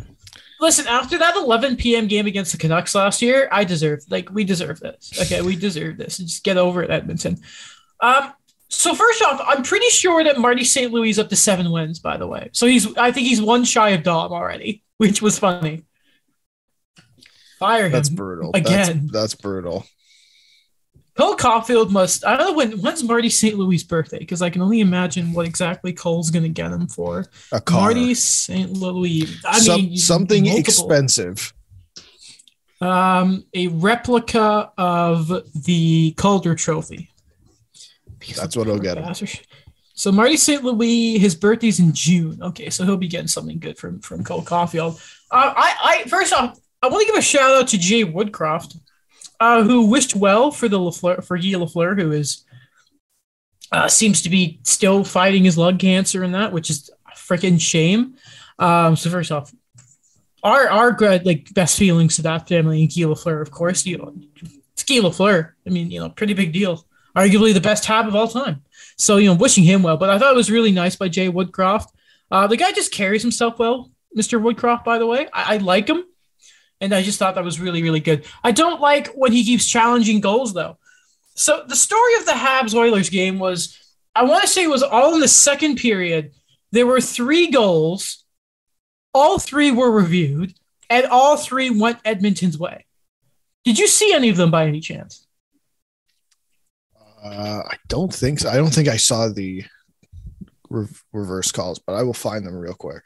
[0.60, 0.86] listen.
[0.86, 2.06] After that 11 p.m.
[2.06, 5.12] game against the Canucks last year, I deserve like we deserve this.
[5.20, 6.18] Okay, we deserve this.
[6.18, 7.38] Just get over it, Edmonton.
[8.00, 8.32] Um.
[8.70, 10.92] So first off, I'm pretty sure that Marty St.
[10.92, 12.00] Louis is up to seven wins.
[12.00, 15.38] By the way, so he's I think he's one shy of Dom already, which was
[15.38, 15.84] funny.
[17.58, 17.92] Fire him.
[17.92, 18.52] That's brutal.
[18.54, 19.06] Again.
[19.06, 19.84] That's, that's brutal.
[21.18, 22.24] Cole Caulfield must.
[22.24, 22.72] I don't know when.
[22.80, 23.58] When's Marty St.
[23.58, 24.20] Louis' birthday?
[24.20, 27.26] Because I can only imagine what exactly Cole's gonna get him for.
[27.52, 27.80] A car.
[27.86, 28.70] Marty St.
[28.72, 29.24] Louis.
[29.44, 30.60] I Some- mean, something multiple.
[30.60, 31.52] expensive.
[32.80, 35.26] Um, a replica of
[35.64, 37.10] the Calder Trophy.
[38.36, 39.28] That's what he'll get him.
[39.94, 40.62] So Marty St.
[40.62, 42.40] Louis, his birthday's in June.
[42.40, 45.00] Okay, so he'll be getting something good from from Cole Caulfield.
[45.32, 48.76] Uh, I, I first off, I want to give a shout out to Jay Woodcroft,
[49.40, 52.44] uh, who wished well for the Lafleur, for Guy Lafleur, who is
[53.70, 57.60] uh, seems to be still fighting his lung cancer and that, which is a freaking
[57.60, 58.14] shame.
[58.58, 59.52] Um, so first off,
[60.42, 63.84] our our like best feelings to that family and Guy Lafleur, of course.
[63.86, 64.14] You know,
[64.72, 65.52] it's Guy Lafleur.
[65.66, 66.84] I mean, you know, pretty big deal.
[67.16, 68.62] Arguably the best tab of all time.
[68.96, 69.96] So you know, wishing him well.
[69.96, 71.88] But I thought it was really nice by Jay Woodcroft.
[72.30, 74.40] Uh, the guy just carries himself well, Mr.
[74.40, 74.84] Woodcroft.
[74.84, 76.04] By the way, I, I like him,
[76.80, 78.24] and I just thought that was really really good.
[78.42, 80.78] I don't like when he keeps challenging goals though.
[81.34, 83.78] So the story of the Habs Oilers game was,
[84.14, 86.32] I want to say it was all in the second period.
[86.72, 88.24] There were three goals.
[89.14, 90.54] All three were reviewed,
[90.90, 92.86] and all three went Edmonton's way.
[93.64, 95.26] Did you see any of them by any chance?
[97.24, 98.48] Uh, I don't think so.
[98.48, 99.64] I don't think I saw the
[100.68, 103.02] re- reverse calls, but I will find them real quick.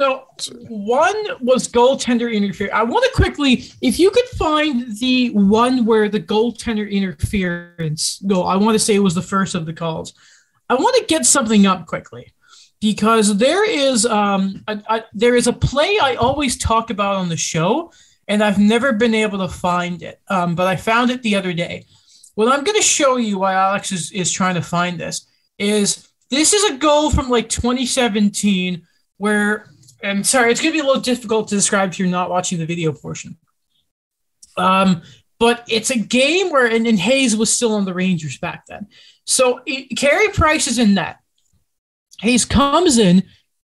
[0.00, 0.26] So
[0.68, 2.72] one was goaltender interference.
[2.72, 8.46] I want to quickly, if you could find the one where the goaltender interference goal,
[8.46, 10.14] I want to say it was the first of the calls.
[10.68, 12.32] I want to get something up quickly
[12.80, 17.28] because there is um a, a, there is a play I always talk about on
[17.28, 17.90] the show,
[18.28, 20.20] and I've never been able to find it.
[20.28, 21.86] Um, but I found it the other day.
[22.36, 25.26] What I'm going to show you why Alex is, is trying to find this
[25.58, 29.66] is this is a goal from like 2017 where
[30.02, 32.58] and sorry, it's going to be a little difficult to describe if you're not watching
[32.58, 33.36] the video portion.
[34.56, 35.02] Um,
[35.38, 38.88] but it's a game where and, and Hayes was still on the Rangers back then.
[39.24, 41.18] So it, Carey Price is in net.
[42.20, 43.22] Hayes comes in,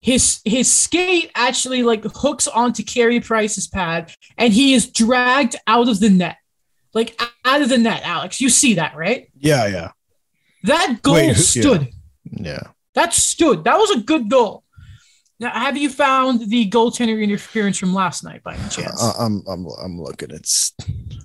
[0.01, 5.87] his his skate actually like hooks onto Carey Price's pad, and he is dragged out
[5.87, 6.37] of the net,
[6.93, 8.01] like out of the net.
[8.03, 9.29] Alex, you see that, right?
[9.37, 9.91] Yeah, yeah.
[10.63, 11.89] That goal Wait, stood.
[12.25, 12.51] Yeah.
[12.51, 12.63] yeah.
[12.95, 13.63] That stood.
[13.63, 14.62] That was a good goal.
[15.43, 19.03] Now, have you found the goaltender interference from last night by any chance?
[19.03, 20.31] Uh, I'm, I'm, I'm looking.
[20.31, 20.71] It's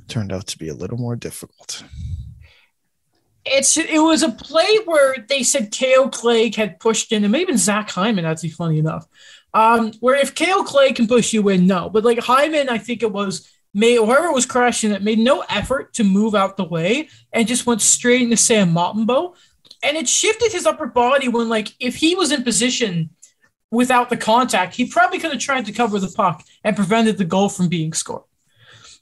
[0.09, 1.85] turned out to be a little more difficult.
[3.44, 7.57] It's it was a play where they said Kale Clague had pushed in, and maybe
[7.57, 8.24] Zach Hyman.
[8.24, 9.07] Actually, funny enough,
[9.54, 13.04] um, where if Kale Clague can push you in, no, but like Hyman, I think
[13.04, 17.09] it was made whoever was crashing it made no effort to move out the way
[17.33, 19.37] and just went straight into Sam Montembeault,
[19.85, 23.11] and it shifted his upper body when like if he was in position
[23.70, 27.24] without the contact, he probably could have tried to cover the puck and prevented the
[27.24, 28.22] goal from being scored.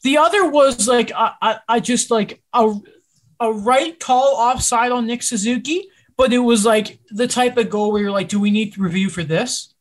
[0.02, 2.74] The other was like I, I, I just like a
[3.40, 7.92] a right call offside on Nick Suzuki, but it was like the type of goal
[7.92, 9.74] where you're like, do we need to review for this?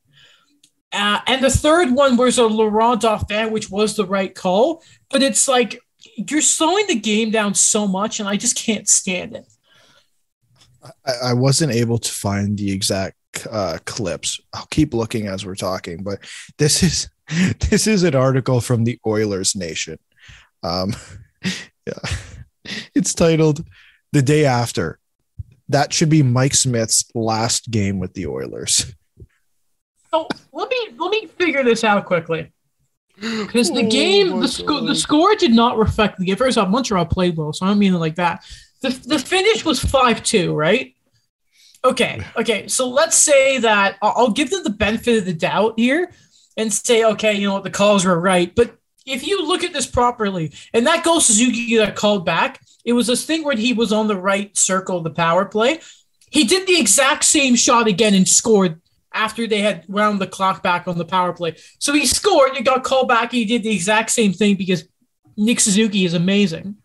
[0.91, 5.21] Uh, and the third one was a Laurent Dauphin, which was the right call, but
[5.21, 5.79] it's like
[6.15, 9.45] you're slowing the game down so much, and I just can't stand it.
[11.05, 13.14] I, I wasn't able to find the exact
[13.49, 14.39] uh, clips.
[14.53, 16.19] I'll keep looking as we're talking, but
[16.57, 17.09] this is
[17.69, 19.97] this is an article from the Oilers Nation.
[20.63, 20.95] Um,
[21.43, 22.09] yeah,
[22.93, 23.65] it's titled
[24.11, 24.99] "The Day After."
[25.69, 28.93] That should be Mike Smith's last game with the Oilers.
[30.13, 32.51] Oh, let me let me figure this out quickly.
[33.19, 36.35] Because the oh game, the, sco- the score did not reflect the game.
[36.35, 38.43] First off, Montreal played well, so I don't mean it like that.
[38.81, 40.94] The, the finish was 5 2, right?
[41.85, 42.67] Okay, okay.
[42.67, 46.11] So let's say that I'll give them the benefit of the doubt here
[46.57, 48.53] and say, okay, you know what, the calls were right.
[48.55, 52.93] But if you look at this properly, and that goal Suzuki that called back, it
[52.93, 55.79] was this thing where he was on the right circle of the power play.
[56.31, 58.81] He did the exact same shot again and scored
[59.13, 61.55] after they had wound the clock back on the power play.
[61.77, 64.85] So he scored, it got called back, and he did the exact same thing because
[65.37, 66.77] Nick Suzuki is amazing.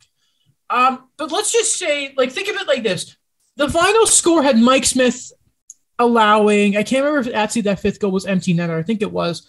[0.68, 3.16] Um, but let's just say, like, think of it like this:
[3.60, 5.32] the final score had Mike Smith
[5.98, 6.78] allowing.
[6.78, 8.78] I can't remember if actually that fifth goal was empty netter.
[8.78, 9.46] I think it was.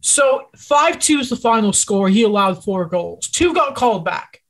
[0.00, 2.08] So five two is the final score.
[2.08, 3.28] He allowed four goals.
[3.28, 4.40] Two got called back.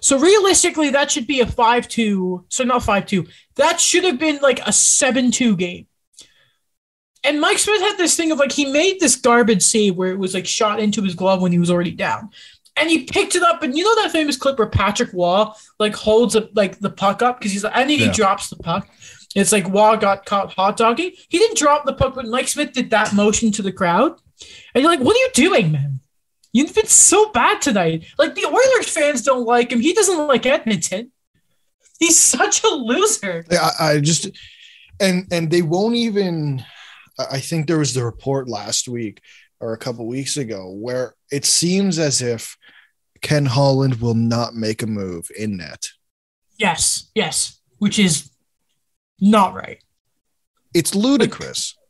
[0.00, 2.44] So realistically, that should be a five two.
[2.50, 3.26] So not five two.
[3.54, 5.86] That should have been like a seven two game.
[7.24, 10.18] And Mike Smith had this thing of like he made this garbage save where it
[10.18, 12.28] was like shot into his glove when he was already down
[12.76, 13.62] and he picked it up.
[13.62, 15.46] And you know that famous clip where Patrick Roy
[15.78, 17.96] like holds a, like the puck up because he's like, and yeah.
[17.96, 18.88] he drops the puck.
[19.34, 21.12] It's like Roy got caught hot dogging.
[21.28, 24.18] He didn't drop the puck, but Mike Smith did that motion to the crowd.
[24.74, 26.00] And you're like, what are you doing, man?
[26.52, 28.06] You've been so bad tonight.
[28.18, 29.80] Like the Oilers fans don't like him.
[29.80, 31.12] He doesn't like Edmonton.
[31.98, 33.44] He's such a loser.
[33.50, 34.28] I, I just
[35.00, 36.64] and and they won't even.
[37.18, 39.22] I think there was the report last week
[39.60, 42.56] or a couple weeks ago where it seems as if
[43.22, 45.88] Ken Holland will not make a move in net.
[46.58, 48.30] Yes, yes, which is
[49.20, 49.82] not right.
[50.74, 51.74] It's ludicrous.
[51.76, 51.86] Like,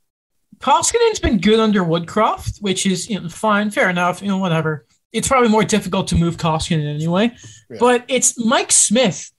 [0.61, 4.87] Koskinen's been good under Woodcroft, which is you know, fine, fair enough, you know, whatever.
[5.12, 7.33] It's probably more difficult to move Koskinen anyway,
[7.70, 7.76] yeah.
[7.79, 9.31] but it's Mike Smith.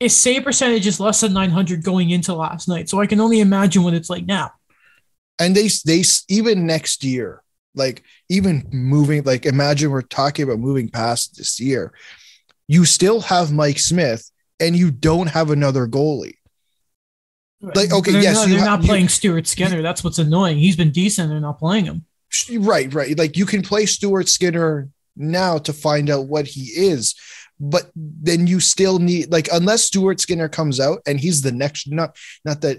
[0.00, 3.40] His save percentage is less than 900 going into last night, so I can only
[3.40, 4.52] imagine what it's like now.
[5.38, 7.43] And they they even next year,
[7.74, 11.92] like even moving, like imagine we're talking about moving past this year.
[12.68, 16.36] You still have Mike Smith and you don't have another goalie.
[17.60, 19.80] Like, okay, they're yes, not, they're not playing Stuart Skinner.
[19.80, 20.58] That's what's annoying.
[20.58, 21.30] He's been decent.
[21.30, 22.04] They're not playing him.
[22.58, 23.16] Right, right.
[23.16, 27.14] Like you can play Stuart Skinner now to find out what he is,
[27.60, 31.90] but then you still need like unless Stuart Skinner comes out and he's the next
[31.90, 32.78] not not that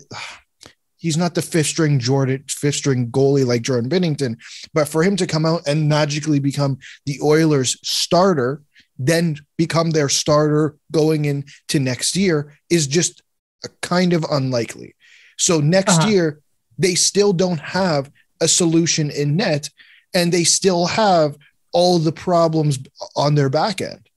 [1.06, 4.38] he's not the fifth string Jordan, fifth string goalie like Jordan Binnington.
[4.74, 8.64] but for him to come out and magically become the Oilers starter,
[8.98, 13.22] then become their starter going into next year is just
[13.64, 14.96] a kind of unlikely.
[15.38, 16.10] So next uh-huh.
[16.10, 16.40] year,
[16.80, 19.70] they still don't have a solution in net,
[20.16, 21.38] and they still have
[21.72, 22.80] all the problems
[23.16, 24.10] on their back end.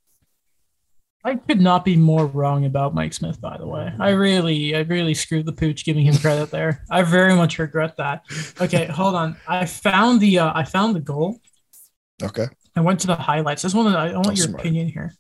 [1.28, 3.92] I could not be more wrong about Mike Smith, by the way.
[4.00, 6.84] I really, I really screwed the pooch giving him credit there.
[6.90, 8.24] I very much regret that.
[8.60, 9.36] Okay, hold on.
[9.46, 11.38] I found the uh, I found the goal.
[12.22, 12.46] Okay.
[12.74, 13.64] I went to the highlights.
[13.64, 14.60] I just want I want Oh, your smart.
[14.60, 15.14] opinion here.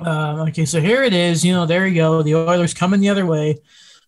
[0.00, 1.44] Um, okay, so here it is.
[1.44, 2.22] You know, there you go.
[2.22, 3.58] The Oilers coming the other way.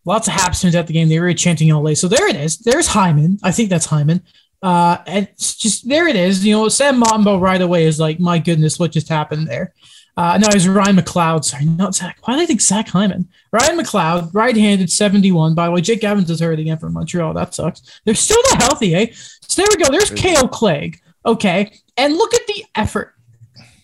[0.04, 1.08] Lots of Habsons at the game.
[1.08, 1.94] They were chanting all day.
[1.94, 2.58] So there it is.
[2.58, 3.38] There's Hyman.
[3.42, 4.22] I think that's Hyman.
[4.62, 6.44] Uh, and it's just there it is.
[6.44, 9.72] You know, Sam Montembeault right away is like, my goodness, what just happened there?
[10.16, 11.44] Uh, no, it was Ryan McLeod.
[11.44, 12.18] Sorry, not Zach.
[12.22, 13.28] Why did I think Zach Hyman?
[13.52, 15.54] Ryan McLeod, right-handed, 71.
[15.54, 17.34] By the way, Jake Evans is hurt again for Montreal.
[17.34, 18.00] That sucks.
[18.04, 19.06] They're still not healthy, eh?
[19.48, 19.90] So there we go.
[19.90, 21.00] There's KO Clegg.
[21.26, 21.72] Okay.
[21.96, 23.14] And look at the effort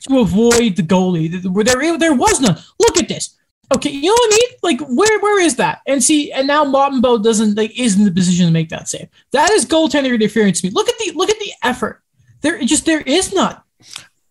[0.09, 1.31] to avoid the goalie.
[1.65, 2.59] There, there was none.
[2.79, 3.37] Look at this.
[3.73, 4.59] Okay, you know what I mean?
[4.63, 5.81] Like, where where is that?
[5.87, 8.89] And see, and now Martin Montembeault doesn't like is in the position to make that
[8.89, 9.09] save.
[9.31, 10.73] That is goaltender interference to me.
[10.73, 12.03] Look at the look at the effort.
[12.41, 13.57] There just there is none.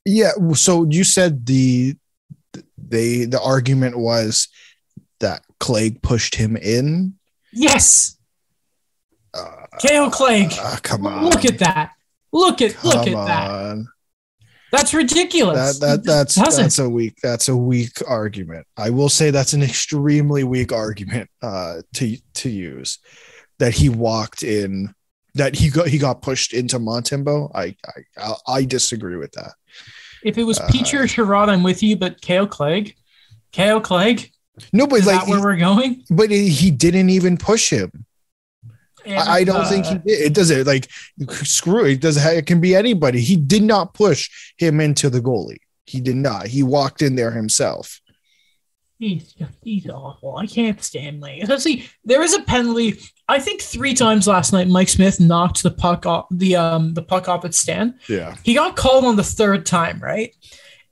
[0.06, 0.32] Yeah.
[0.54, 1.96] So you said the
[2.78, 4.48] they the argument was
[5.20, 7.16] that Clegg pushed him in.
[7.52, 8.18] Yes,
[9.34, 10.54] Uh, KO Clegg.
[10.60, 11.26] uh, come on.
[11.26, 11.92] Look at that.
[12.32, 13.52] Look at look Come at that.
[13.52, 13.88] on.
[14.72, 15.80] That's ridiculous.
[15.80, 18.68] That, that that's that's a weak that's a weak argument.
[18.78, 23.00] I will say that's an extremely weak argument uh, to to use.
[23.58, 24.94] That he walked in,
[25.34, 27.52] that he got he got pushed into Montembeault.
[27.56, 29.54] I I I, I disagree with that.
[30.24, 32.96] If it was uh, Peach or Sherrod, I'm with you, but KO Clegg,
[33.54, 34.32] KO Clegg,
[34.74, 36.04] No, but is like, that where we're going?
[36.10, 38.06] but he didn't even push him.
[39.08, 40.22] I, I don't think he Uh, did.
[40.22, 40.88] It doesn't like
[41.44, 41.92] screw it.
[41.94, 42.38] It doesn't.
[42.38, 43.22] It can be anybody.
[43.22, 45.60] He did not push him into the goalie.
[45.86, 46.48] He did not.
[46.48, 48.02] He walked in there himself.
[49.00, 50.36] He's he's awful.
[50.36, 51.42] I can't stand Mike.
[51.44, 53.00] Especially there was a penalty.
[53.30, 54.68] I think three times last night.
[54.68, 57.94] Mike Smith knocked the puck off the um the puck off its stand.
[58.10, 58.36] Yeah.
[58.44, 60.36] He got called on the third time, right?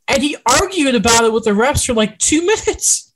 [0.08, 3.14] And he argued about it with the refs for like two minutes.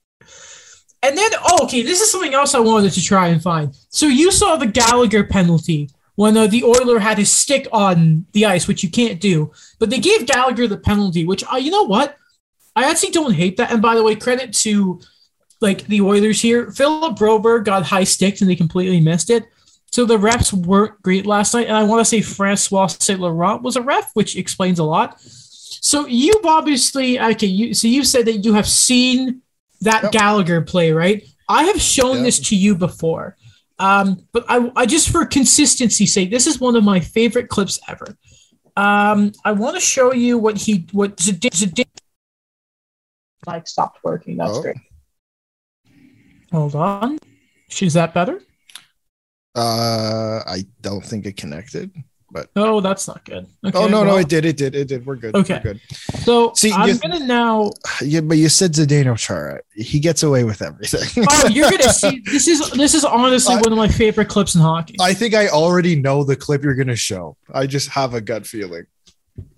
[1.03, 3.73] And then, oh, okay, this is something else I wanted to try and find.
[3.89, 8.45] So you saw the Gallagher penalty when uh, the Oiler had his stick on the
[8.45, 9.51] ice, which you can't do.
[9.79, 12.17] But they gave Gallagher the penalty, which uh, you know what?
[12.75, 13.71] I actually don't hate that.
[13.71, 14.99] And by the way, credit to
[15.61, 16.71] like the Oilers here.
[16.71, 19.45] Philip Broberg got high sticks and they completely missed it.
[19.91, 21.67] So the refs weren't great last night.
[21.67, 25.19] And I want to say Francois Saint Laurent was a ref, which explains a lot.
[25.21, 29.41] So you've obviously okay, you so you said that you have seen
[29.81, 30.11] that Yep.
[30.11, 31.23] Gallagher play, right?
[31.49, 32.23] I have shown Yep.
[32.25, 33.35] this to you before.
[33.79, 37.79] Um, but I, I just for consistency's sake, this is one of my favorite clips
[37.87, 38.15] ever.
[38.77, 41.85] Um, I want to show you what he what Zidane, Zidane
[43.47, 44.37] like stopped working.
[44.37, 44.61] That's Oh.
[44.61, 44.77] great.
[46.51, 47.17] Hold on.
[47.69, 48.41] She's that better?
[49.55, 51.91] Uh, I don't think it connected.
[52.33, 53.45] But oh, that's not good.
[53.65, 55.05] Okay, oh no, no, well, it did, it did, it did.
[55.05, 55.35] We're good.
[55.35, 55.55] Okay.
[55.55, 55.81] We're good.
[56.23, 57.71] So See, I'm you- gonna now.
[58.01, 59.59] Yeah, but you said Zdeno Chara.
[59.75, 61.25] He gets away with everything.
[61.29, 62.21] Oh, you're gonna see.
[62.25, 64.95] This is this is honestly I- one of my favorite clips in hockey.
[65.01, 67.35] I think I already know the clip you're gonna show.
[67.53, 68.85] I just have a gut feeling.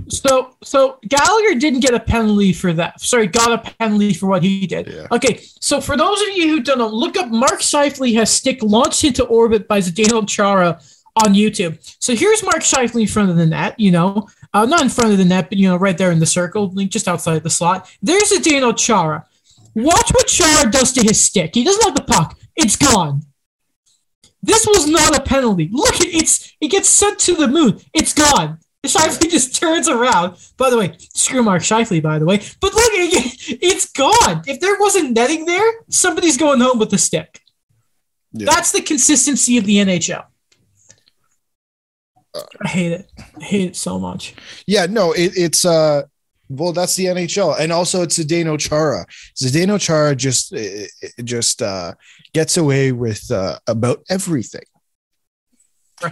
[0.10, 3.02] So so Gallagher didn't get a penalty for that.
[3.02, 4.88] Sorry, got a penalty for what he did.
[4.88, 5.08] Yeah.
[5.12, 8.62] Okay, so for those of you who don't know, look up Mark Scheifele has stick
[8.62, 10.80] launched into orbit by Zdeno Chara
[11.26, 11.78] on YouTube.
[12.00, 15.12] So here's Mark Scheifele in front of the net, you know, uh, not in front
[15.12, 17.50] of the net, but you know, right there in the circle, like just outside the
[17.50, 17.90] slot.
[18.02, 19.26] There's Zdeno Chara.
[19.76, 21.56] Watch what Chara does to his stick.
[21.56, 22.38] He doesn't have the puck.
[22.56, 23.22] It's gone.
[24.44, 25.70] This was not a penalty.
[25.72, 27.80] Look, it's it gets sent to the moon.
[27.94, 28.60] It's gone.
[28.86, 30.38] Scheifele just turns around.
[30.58, 32.38] By the way, screw Mark Scheifele, by the way.
[32.60, 34.44] But look, it, it's gone.
[34.46, 37.40] If there wasn't netting there, somebody's going home with the stick.
[38.34, 38.48] Yeah.
[38.52, 40.26] That's the consistency of the NHL.
[42.36, 43.12] I hate it.
[43.40, 44.34] I hate it so much.
[44.66, 46.04] Yeah, no, it, it's uh
[46.50, 49.06] well, that's the NHL, and also it's Zdeno Chara.
[49.36, 50.54] Zdeno Chara just
[51.24, 51.94] just uh
[52.34, 54.66] gets away with uh, about everything,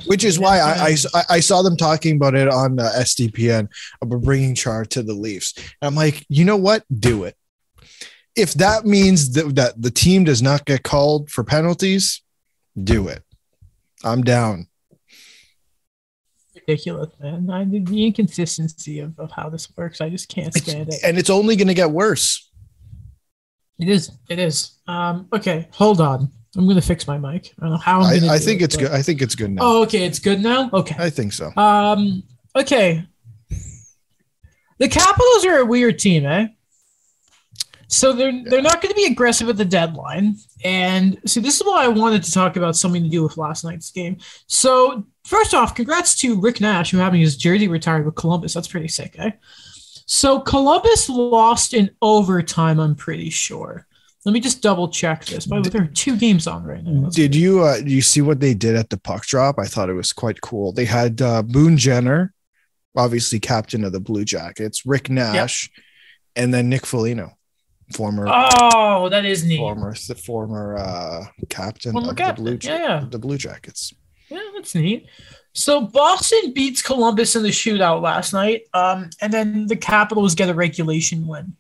[0.06, 3.68] which is why I, I I- saw them talking about it on uh, SDPN
[4.02, 5.54] about bringing Char to the Leafs.
[5.58, 6.84] And I'm like, you know what?
[6.94, 7.36] Do it.
[8.36, 12.22] If that means that, that the team does not get called for penalties,
[12.82, 13.24] do it.
[14.04, 14.68] I'm down.
[16.56, 17.50] ridiculous, man.
[17.50, 21.00] I, the inconsistency of, of how this works, I just can't stand it.
[21.04, 22.50] And it's only going to get worse.
[23.80, 24.12] It is.
[24.30, 24.78] It is.
[24.88, 26.32] Um, okay, hold on.
[26.58, 27.54] I'm gonna fix my mic.
[27.60, 28.32] I don't know how I'm I, gonna.
[28.34, 28.92] I think it, it's but- good.
[28.92, 29.62] I think it's good now.
[29.64, 30.06] Oh, okay.
[30.06, 30.70] It's good now.
[30.74, 30.96] Okay.
[31.00, 31.52] I think so.
[31.56, 32.24] Um.
[32.56, 33.06] Okay.
[34.80, 36.48] The Capitals are a weird team, eh?
[37.88, 40.36] So they're they're not going to be aggressive at the deadline.
[40.64, 43.64] And see, this is why I wanted to talk about something to do with last
[43.64, 44.18] night's game.
[44.48, 48.54] So first off, congrats to Rick Nash who having his jersey retired with Columbus.
[48.54, 49.32] That's pretty sick, eh?
[50.06, 52.80] So Columbus lost in overtime.
[52.80, 53.86] I'm pretty sure.
[54.26, 55.48] Let me just double check this.
[55.48, 57.04] By the way, there are two games on right now.
[57.04, 59.58] That's Did you uh, you see what they did at the puck drop?
[59.58, 60.72] I thought it was quite cool.
[60.74, 62.34] They had uh, Boone Jenner,
[62.96, 65.72] obviously captain of the Blue Jackets, Rick Nash,
[66.36, 67.32] and then Nick Foligno,
[67.96, 69.58] former Oh, that is neat.
[69.58, 72.60] former the former uh, captain Well, of the Blue.
[72.62, 73.06] Yeah, yeah.
[73.10, 73.92] the Blue Jackets.
[74.30, 75.08] Yeah, that's neat.
[75.54, 80.48] So Boston beats Columbus in the shootout last night, um, and then the Capitals get
[80.48, 81.56] a regulation win.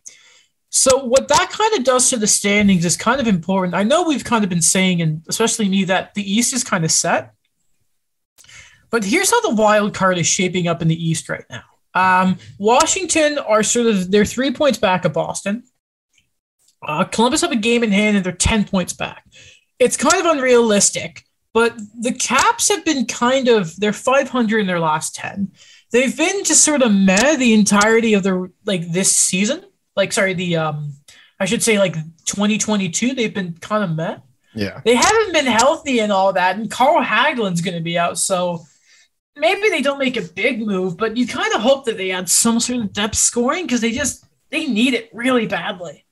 [0.74, 3.76] So what that kind of does to the standings is kind of important.
[3.76, 6.86] I know we've kind of been saying, and especially me, that the East is kind
[6.86, 7.34] of set.
[8.90, 11.64] But here's how the wild card is shaping up in the East right now.
[11.94, 15.64] Um, Washington are sort of they're three points back of Boston.
[16.82, 19.26] Uh, Columbus have a game in hand and they're ten points back.
[19.78, 24.80] It's kind of unrealistic, but the Caps have been kind of they're 500 in their
[24.80, 25.52] last 10.
[25.92, 29.66] They've been just sort of meh the entirety of their like this season.
[30.02, 30.94] Like sorry, the um
[31.40, 31.94] I should say like
[32.26, 33.14] 2022.
[33.14, 34.24] They've been kind of met.
[34.56, 38.18] Yeah, They haven't been healthy and all that, and Carl Hagelin's going to be out,
[38.18, 38.66] so
[39.38, 40.98] maybe they don't make a big move.
[40.98, 43.92] But you kind of hope that they add some sort of depth scoring because they
[43.92, 46.04] just they need it really badly.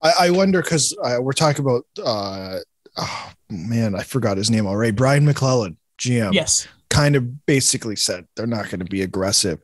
[0.00, 2.60] I, I wonder because uh, we're talking about uh,
[2.96, 4.92] oh, man, I forgot his name already.
[4.92, 6.32] Brian MacLellan, GM.
[6.32, 6.68] Yes.
[6.88, 9.60] kind of basically said they're not going to be aggressive.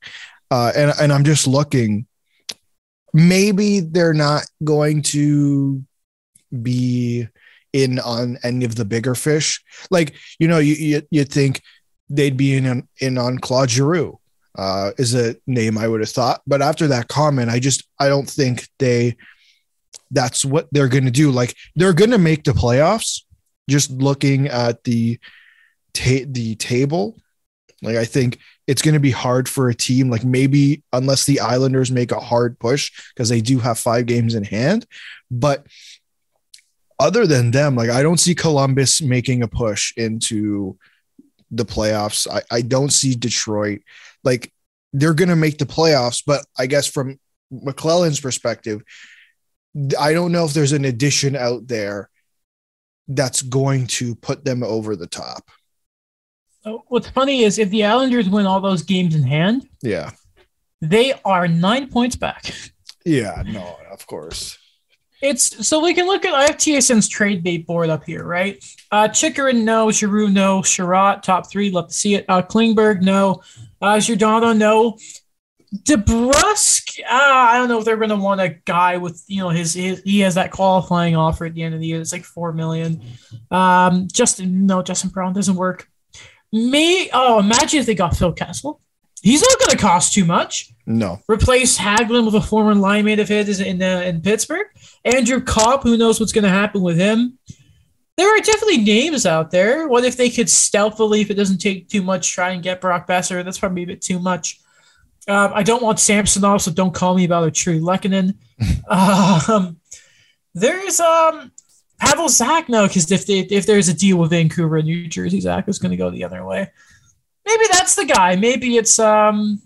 [0.51, 2.06] Uh, and and I'm just looking.
[3.17, 5.83] Maybe they're not going to
[6.63, 7.27] be
[7.73, 9.65] in on any of the bigger fish.
[9.91, 11.63] Like you know, you you you think
[12.11, 14.19] they'd be in on, in on Claude Giroux.
[14.55, 18.09] Uh, is a name I would have thought, but after that comment, I just I
[18.09, 19.17] don't think they.
[20.11, 21.31] That's what they're going to do.
[21.31, 23.23] Like they're going to make the playoffs.
[23.69, 25.19] Just looking at the
[25.95, 27.17] ta- the table,
[27.83, 31.41] like I think it's going to be hard for a team like maybe unless the
[31.41, 34.87] Islanders make a hard push because they do have five games in hand,
[35.31, 35.67] but
[36.99, 40.79] other than them, like I don't see Columbus making a push into
[41.51, 42.27] the playoffs.
[42.31, 43.83] I, I don't see Detroit
[44.25, 44.53] like
[44.93, 48.83] they're going to make the playoffs, but I guess from MacLellan's perspective,
[49.99, 52.09] I don't know if there's an addition out there
[53.09, 55.51] that's going to put them over the top.
[56.89, 60.11] What's funny is if the Islanders win all those games in hand, Yeah.
[60.81, 62.53] they are nine points back.
[63.05, 64.59] Yeah, no, of course.
[65.23, 68.63] It's so we can look at I have TSN's trade bait board up here, right?
[68.91, 72.25] Uh Chychrun, no, Giroux, no, Chiarot, top three, love to see it.
[72.29, 73.43] Uh Klingberg, no,
[73.81, 74.99] uh Giordano, no.
[75.85, 79.75] DeBrusk, uh, I don't know if they're gonna want a guy with you know his,
[79.75, 82.01] his he has that qualifying offer at the end of the year.
[82.01, 83.01] It's like four million.
[83.51, 85.89] Um Justin, no, Justin Braun doesn't work.
[86.53, 88.81] Me, oh, imagine if they got Phil Kessel.
[89.23, 91.21] He's not gonna cost too much No.
[91.29, 94.67] replace Hagelin with a former line mate of his in uh, in Pittsburgh.
[95.05, 97.39] Andrew Copp, who knows what's going to happen with him?
[98.17, 99.89] There are definitely names out there.
[99.89, 103.07] What if they could stealthily, if it doesn't take too much, try and get Brock
[103.07, 103.45] Boeser?
[103.45, 104.61] That's probably a bit too much.
[105.29, 108.35] Um, I don't want Samsonov, so don't call me about a true Lekkonen.
[108.89, 109.79] um,
[110.55, 111.53] there's um,
[111.99, 115.41] Pavel Zach no, because if they, if there's a deal with Vancouver and New Jersey,
[115.41, 116.71] Zach is going to go the other way.
[117.47, 118.37] Maybe that's the guy.
[118.37, 119.63] Maybe it's um.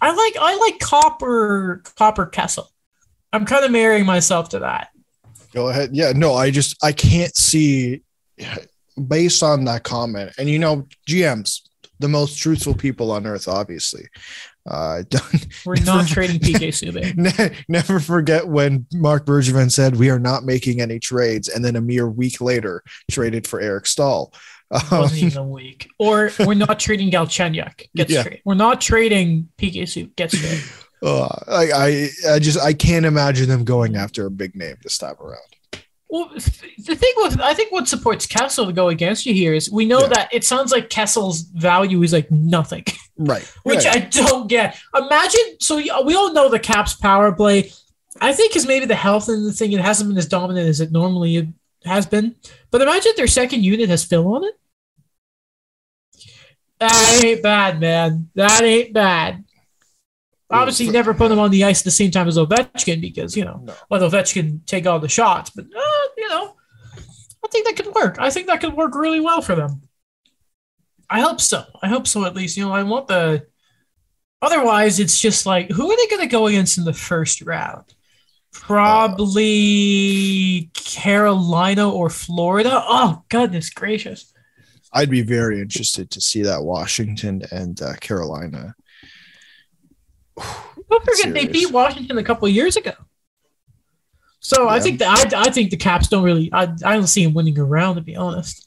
[0.00, 2.70] I like I like Copper Copper Kessel.
[3.32, 4.88] I'm kind of marrying myself to that.
[5.52, 5.90] Go ahead.
[5.92, 8.02] Yeah, no, I just I can't see
[9.06, 10.32] based on that comment.
[10.38, 11.62] And you know, GMs,
[11.98, 14.06] the most truthful people on earth, obviously.
[14.68, 15.02] Uh,
[15.66, 17.16] We're not trading PK Subban.
[17.16, 21.74] ne- never forget when Marc Bergevin said we are not making any trades, and then
[21.74, 24.32] a mere week later traded for Eric Staal.
[24.70, 25.88] Um, wasn't even a week.
[25.98, 27.86] Or we're not trading Galchenyuk.
[27.96, 28.22] Gets Yeah.
[28.22, 28.42] traded.
[28.44, 30.14] We're not trading PK Soup.
[30.14, 30.62] Gets traded.
[31.02, 34.98] uh, I, I I just I can't imagine them going after a big name this
[34.98, 35.40] time around.
[36.10, 39.70] Well, the thing with I think what supports Kessel to go against you here is
[39.70, 40.08] we know Yeah.
[40.08, 42.84] that it sounds like Kessel's value is like nothing.
[43.18, 43.42] Right.
[43.64, 43.92] which Yeah.
[43.92, 44.78] I don't get.
[44.96, 47.70] Imagine, so we all know the Caps power play.
[48.20, 49.72] I think is maybe the health and the thing.
[49.72, 51.52] It hasn't been as dominant as it normally
[51.84, 52.34] has been.
[52.70, 54.54] But imagine their second unit has Phil on it.
[56.80, 58.30] That ain't bad, man.
[58.34, 59.44] That ain't bad.
[60.50, 63.36] Obviously, you never put him on the ice at the same time as Ovechkin because
[63.36, 63.74] you know No.
[63.90, 65.50] let Ovechkin take all the shots.
[65.50, 66.54] But uh, you know,
[67.44, 68.16] I think that could work.
[68.18, 69.82] I think that could work really well for them.
[71.10, 71.64] I hope so.
[71.82, 72.56] I hope so at least.
[72.56, 73.46] You know, I want the.
[74.40, 77.92] Otherwise, it's just like, who are they going to go against in the first round?
[79.18, 82.70] Probably Carolina or Florida.
[82.72, 84.32] Oh goodness gracious!
[84.92, 88.74] I'd be very interested to see that Washington and uh, Carolina.
[90.90, 92.92] Don't forget they beat Washington a couple of years ago.
[94.40, 94.70] So yeah.
[94.70, 97.34] I think that I, I think the Caps don't really I, I don't see them
[97.34, 98.66] winning around to be honest.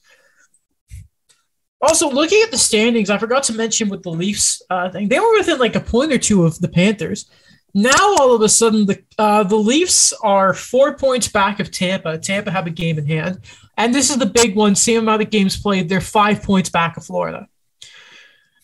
[1.82, 5.19] Also, looking at the standings, I forgot to mention with the Leafs uh, thing, they
[5.19, 7.28] were within like a point or two of the Panthers.
[7.74, 12.19] Now, all of a sudden, the uh, the Leafs are four points back of Tampa.
[12.19, 13.39] Tampa have a game in hand,
[13.78, 14.76] and this is the big one.
[14.76, 15.89] Same amount of games played.
[15.89, 17.47] They're five points back of Florida.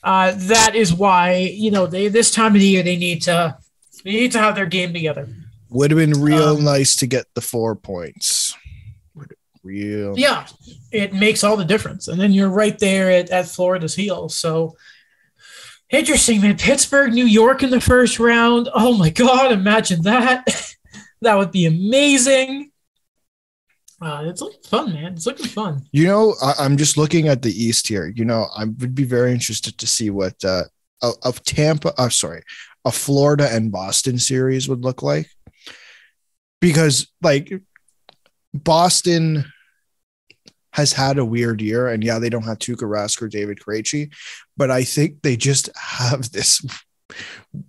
[0.08, 3.58] Uh, that is why you know they this time of the year they need to
[4.06, 5.28] they need to have their game together.
[5.70, 8.56] Would have been real um, nice to get the four points.
[9.64, 10.18] Real.
[10.18, 10.48] Yeah,
[10.94, 14.34] it makes all the difference, and then you're right there at, at Florida's heels.
[14.34, 14.78] So
[15.90, 16.58] Interesting, man.
[16.58, 18.68] Pittsburgh, New York in the first round.
[18.74, 20.46] Oh my God, imagine that.
[21.22, 22.72] that would be amazing.
[24.02, 25.14] Uh, it's looking fun, man.
[25.14, 25.84] It's looking fun.
[25.92, 28.14] You know, I, am just looking at the East here.
[28.16, 30.64] You know, I would be very interested to see what uh,
[31.02, 31.94] of Tampa.
[31.98, 32.44] I'm uh, sorry,
[32.86, 35.30] a Florida and Boston series would look like,
[36.62, 37.52] because like
[38.54, 39.46] Boston
[40.78, 41.88] has had a weird year.
[41.88, 44.14] And yeah, they don't have Tuukka Rask or David Krejci,
[44.56, 46.64] but I think they just have this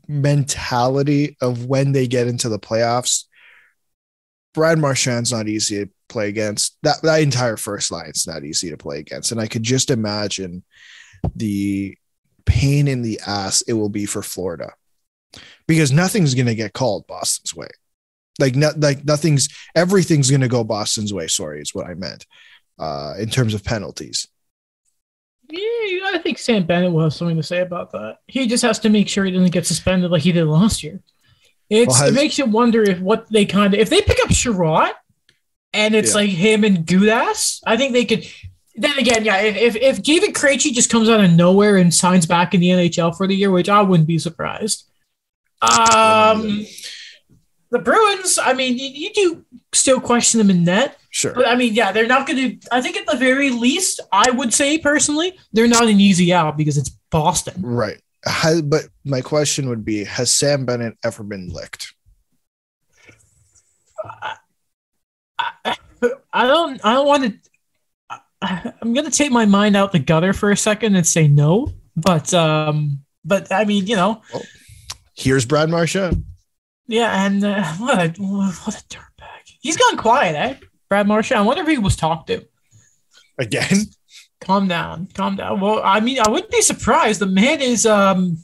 [0.06, 3.24] mentality of when they get into the playoffs.
[4.54, 6.76] Brad Marchand's not easy to play against.
[6.82, 9.32] That that entire first line is not easy to play against.
[9.32, 10.64] And I could just imagine
[11.34, 11.96] the
[12.44, 14.72] pain in the ass it will be for Florida.
[15.66, 17.68] Because nothing's gonna get called Boston's way.
[18.38, 21.28] Like like nothing's everything's gonna go Boston's way.
[21.28, 22.26] Sorry, is what I meant
[22.78, 24.28] uh, in terms of penalties.
[25.50, 28.18] Yeah, I think Sam Bennett will have something to say about that.
[28.26, 31.00] He just has to make sure he doesn't get suspended like he did last year.
[31.70, 34.30] It's has, it makes you wonder if what they kind of if they pick up
[34.30, 34.92] Chiarot
[35.72, 36.16] and it's yeah.
[36.16, 38.26] like him and Gudas, I think they could.
[38.74, 42.54] Then again, yeah, if if David Krejci just comes out of nowhere and signs back
[42.54, 44.84] in the NHL for the year, which I wouldn't be surprised.
[45.60, 46.64] Um,
[47.70, 50.96] the Bruins, I mean, you, you, do still question them in net.
[51.10, 51.34] Sure.
[51.34, 52.68] But I mean, yeah, they're not going to.
[52.70, 56.56] I think at the very least, I would say personally, they're not an easy out
[56.56, 57.60] because it's Boston.
[57.60, 58.00] Right.
[58.24, 61.94] Has, but my question would be Has Sam Bennett ever been licked?
[64.04, 64.36] I,
[65.38, 65.76] I,
[66.32, 68.20] I don't, I don't want to.
[68.40, 71.72] I'm going to take my mind out the gutter for a second and say no.
[71.96, 74.22] But, um, but I mean, you know.
[74.32, 74.42] Well,
[75.16, 76.24] here's Brad Marchand.
[76.86, 79.56] Yeah, and uh, what a what a dirtbag.
[79.60, 80.66] He's gone quiet, eh?
[80.88, 81.40] Brad Marchand.
[81.40, 82.46] I wonder if he was talked to.
[83.38, 83.86] Again?
[84.40, 85.08] Calm down.
[85.14, 85.60] Calm down.
[85.60, 87.20] Well, I mean, I wouldn't be surprised.
[87.20, 88.38] The man is um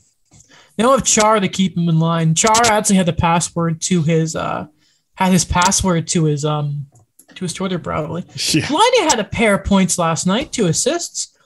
[0.76, 2.34] they don't have Char to keep him in line.
[2.34, 4.66] Char actually had the password to his uh
[5.14, 6.86] had his password to his um
[7.34, 8.24] to his Twitter probably.
[8.52, 8.68] Yeah.
[8.70, 11.36] Laine had a pair of points last night, two assists.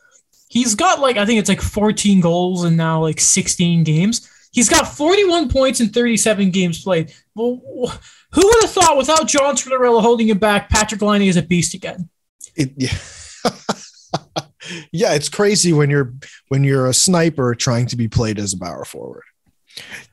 [0.49, 4.31] He's got like I think it's like 14 goals in now like 16 games.
[4.51, 7.13] He's got 41 points in 37 games played.
[7.35, 7.61] Well,
[8.33, 11.75] who would have thought without John Tortorella holding him back, Patrik Laine is a beast
[11.75, 12.09] again?
[12.57, 12.97] It, yeah.
[14.93, 16.15] Yeah, it's crazy when you're
[16.49, 19.25] when you're a sniper trying to be played as a power forward.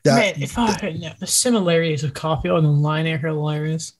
[0.03, 3.93] That, Man, if I, yeah, the similarities of Caufield and Laine are hilarious.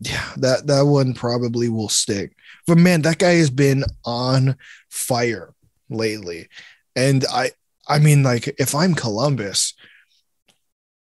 [0.00, 2.36] Yeah, that that one probably will stick.
[2.66, 4.56] But man, that guy has been on
[4.90, 5.54] fire
[5.88, 6.48] lately,
[6.96, 7.52] and I
[7.88, 9.74] I mean, like if I'm Columbus,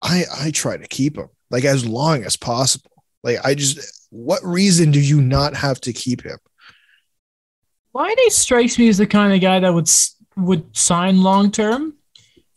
[0.01, 2.91] I I try to keep him like as long as possible.
[3.23, 6.39] Like I just, what reason do you not have to keep him?
[7.93, 9.89] Laine strikes me as the kind of guy that would
[10.35, 11.93] would sign long term.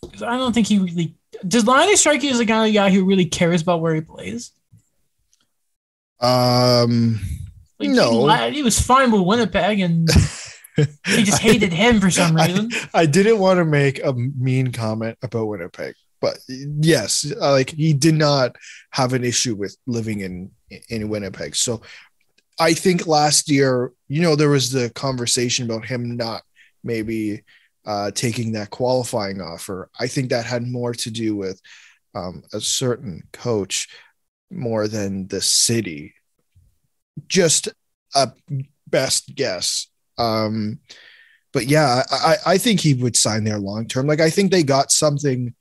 [0.01, 1.15] Because I don't think he really
[1.47, 1.67] does.
[1.67, 4.53] Laine strike you as the kind of guy who really cares about where he plays.
[6.21, 7.21] Um,
[7.79, 10.09] like no, he, he was fine with Winnipeg and.
[11.07, 12.71] he just hated him for some reason.
[12.93, 17.95] I, I, didn't want to make a mean comment about Winnipeg, but yes, like he
[17.95, 18.57] did not
[18.91, 20.51] have an issue with living in
[20.89, 21.55] in Winnipeg.
[21.57, 21.81] So
[22.59, 26.43] I think last year, you know, there was the conversation about him not
[26.83, 27.43] maybe
[27.85, 29.91] uh, taking that qualifying offer.
[29.99, 31.61] I think that had more to do with
[32.15, 33.89] um, a certain coach
[34.51, 36.15] more than the city.
[37.29, 37.69] Just
[38.15, 38.33] a
[38.89, 39.89] best guess
[40.19, 40.81] um,
[41.53, 44.07] but yeah, I, I think he would sign there long term.
[44.07, 45.55] Like I think they got something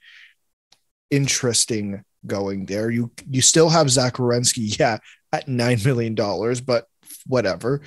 [1.09, 2.89] interesting going there.
[2.89, 4.97] You you still have Zach Werenski, yeah,
[5.35, 6.87] at nine million dollars, but
[7.27, 7.81] whatever.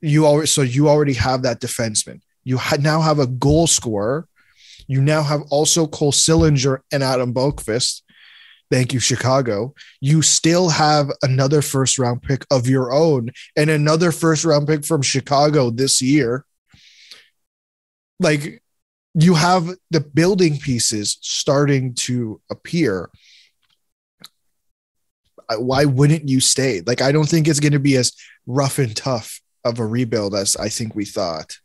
[0.00, 2.20] You already so you already have that defenseman.
[2.44, 4.28] You ha- now have a goal scorer.
[4.86, 8.02] You now have also Cole Sillinger and Adam Boqvist.
[8.70, 9.74] Thank you, Chicago.
[10.00, 14.84] You still have another first round pick of your own and another first round pick
[14.84, 16.44] from Chicago this year.
[18.18, 18.62] Like
[19.14, 23.10] you have the building pieces starting to appear.
[25.50, 26.82] Why wouldn't you stay?
[26.84, 28.12] Like, I don't think it's going to be as
[28.46, 31.58] rough and tough of a rebuild as I think we thought.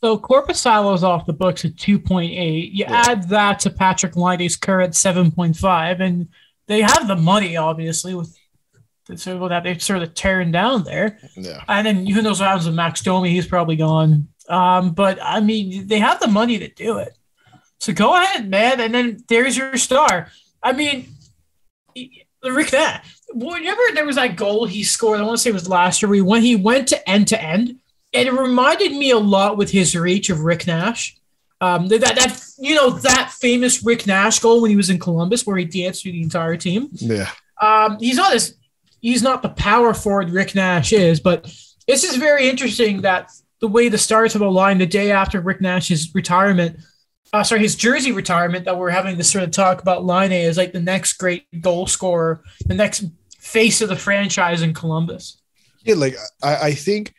[0.00, 2.28] So Korpisalo's off the books at 2.8.
[2.32, 3.04] You yeah.
[3.06, 6.28] add that to Patrik Laine's current 7.5, and
[6.66, 8.36] they have the money, obviously, with
[9.16, 11.18] so that they're sort of tearing down there.
[11.36, 11.62] Yeah.
[11.68, 13.30] And then who knows what happens with Max Domi?
[13.30, 14.28] He's probably gone.
[14.48, 17.16] Um, but I mean, they have the money to do it.
[17.80, 18.80] So go ahead, man.
[18.80, 20.28] And then there's your star.
[20.62, 21.08] I mean,
[22.44, 25.68] Rick, that whenever there was that goal he scored, I want to say it was
[25.68, 27.78] last year, when he went to end to end,
[28.12, 31.16] and it reminded me a lot with his reach of Rick Nash.
[31.60, 35.46] Um, that, that you know that famous Rick Nash goal when he was in Columbus
[35.46, 36.88] where he danced through the entire team.
[36.92, 37.30] Yeah.
[37.60, 38.56] Um, he's not as
[39.00, 41.44] he's not the power forward Rick Nash is, but
[41.86, 43.30] it's just very interesting that
[43.60, 46.78] the way the Stars have aligned the day after Rick Nash's retirement,
[47.32, 50.56] uh, sorry, his jersey retirement, that we're having this sort of talk about Laine is
[50.56, 53.04] like the next great goal scorer, the next
[53.38, 55.40] face of the franchise in Columbus.
[55.80, 57.14] Yeah, like I, I think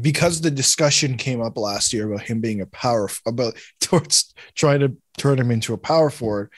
[0.00, 4.80] because the discussion came up last year about him being a power about towards trying
[4.80, 6.50] to turn him into a power forward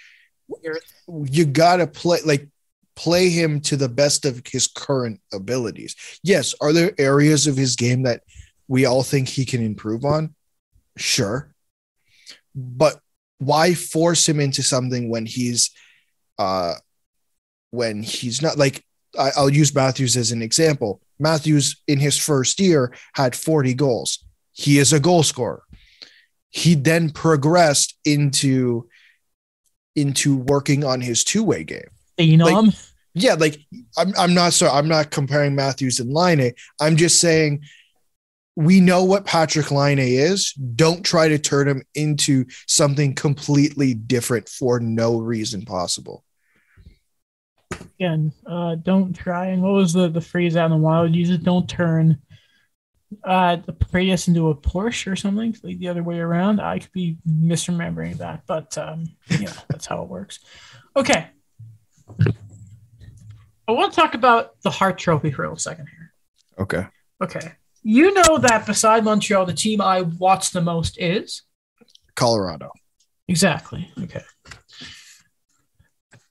[1.24, 2.48] you gotta play like
[2.96, 5.94] play him to the best of his current abilities.
[6.22, 8.22] Yes are there areas of his game that
[8.66, 10.34] we all think he can improve on?
[10.96, 11.47] Sure
[12.58, 13.00] but
[13.38, 15.70] why force him into something when he's
[16.38, 16.74] uh
[17.70, 18.84] when he's not like
[19.18, 24.24] I, i'll use matthews as an example Matthews in his first year had 40 goals.
[24.52, 25.62] He is a goal scorer.
[26.50, 28.88] He then progressed into
[29.94, 31.90] into working on his two-way game.
[32.16, 32.54] You know like,
[33.14, 33.60] Yeah, like
[33.96, 36.52] I'm I'm not sorry, I'm not comparing Matthews and Laine.
[36.80, 37.64] I'm just saying
[38.58, 40.52] we know what Patrik Laine is.
[40.52, 46.24] Don't try to turn him into something completely different for no reason possible
[47.98, 49.46] again, uh, don't try.
[49.46, 51.14] And what was the, the phrase out in the wild?
[51.14, 52.18] Use it, don't turn
[53.24, 56.60] uh, the Prius into a Porsche or something, like the other way around.
[56.60, 59.06] I could be misremembering that, but um,
[59.38, 60.40] yeah, that's how it works.
[60.96, 61.28] Okay.
[63.66, 66.12] I want to talk about the Hart Trophy for a second here.
[66.58, 66.86] Okay.
[67.22, 67.52] Okay.
[67.82, 71.42] You know that beside Montreal, the team I watch the most is
[72.14, 72.72] Colorado.
[73.28, 73.90] Exactly.
[74.02, 74.22] Okay.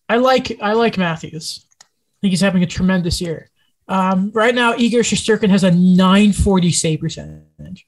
[0.09, 1.65] I like I like Matthews.
[1.81, 1.85] I
[2.21, 3.49] think he's having a tremendous year.
[3.87, 7.85] Um, right now, Igor Shesterkin has a 940 save percentage.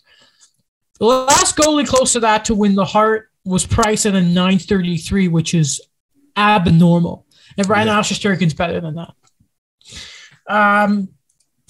[1.00, 5.28] The last goalie close to that to win the Hart was Price at a 933,
[5.30, 5.82] which is
[6.38, 7.26] abnormal.
[7.58, 7.94] And right yeah.
[7.94, 9.14] now, Shesterkin's better than that.
[10.48, 11.10] Um,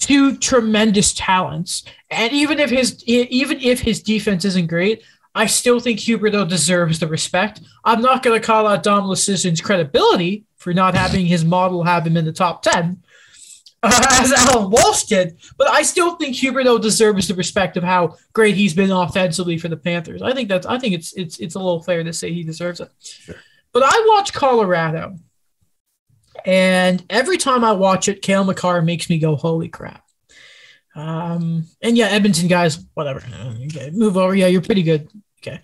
[0.00, 5.02] two tremendous talents, and even if his even if his defense isn't great,
[5.34, 7.60] I still think Huberdeau deserves the respect.
[7.84, 12.06] I'm not going to call out Dom Luszczyszyn's credibility for not having his model have
[12.06, 13.02] him in the top 10,
[13.82, 18.16] uh, as Alan Walsh did, but I still think Huberdeau deserves the respect of how
[18.32, 20.20] great he's been offensively for the Panthers.
[20.20, 22.80] I think that's I think it's it's it's a little fair to say he deserves
[22.80, 22.90] it.
[23.00, 23.36] Sure.
[23.72, 25.16] But I watch Colorado,
[26.44, 30.04] and every time I watch it, Cale Makar makes me go, "Holy crap!"
[30.94, 33.22] Um, and yeah, Edmonton guys, whatever.
[33.66, 34.34] Okay, move over.
[34.34, 35.08] Yeah, you're pretty good.
[35.42, 35.60] Okay.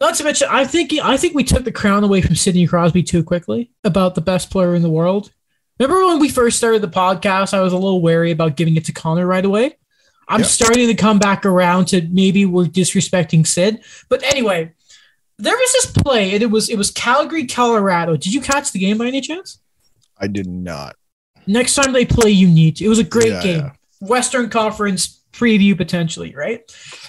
[0.00, 3.02] Not to mention, I think I think we took the crown away from Sidney Crosby
[3.02, 5.32] too quickly about the best player in the world.
[5.78, 7.54] Remember when we first started the podcast?
[7.54, 9.76] I was a little wary about giving it to Connor right away.
[10.28, 10.48] I'm yep.
[10.48, 13.82] starting to come back around to maybe we're disrespecting Sid.
[14.08, 14.72] But anyway,
[15.38, 18.16] there was this play, and it was it was Calgary, Colorado.
[18.16, 19.60] Did you catch the game by any chance?
[20.18, 20.96] I did not.
[21.46, 22.84] Next time they play, you need to.
[22.84, 23.60] It was a great yeah, game.
[23.60, 23.72] Yeah.
[24.00, 26.60] Western Conference preview potentially, right?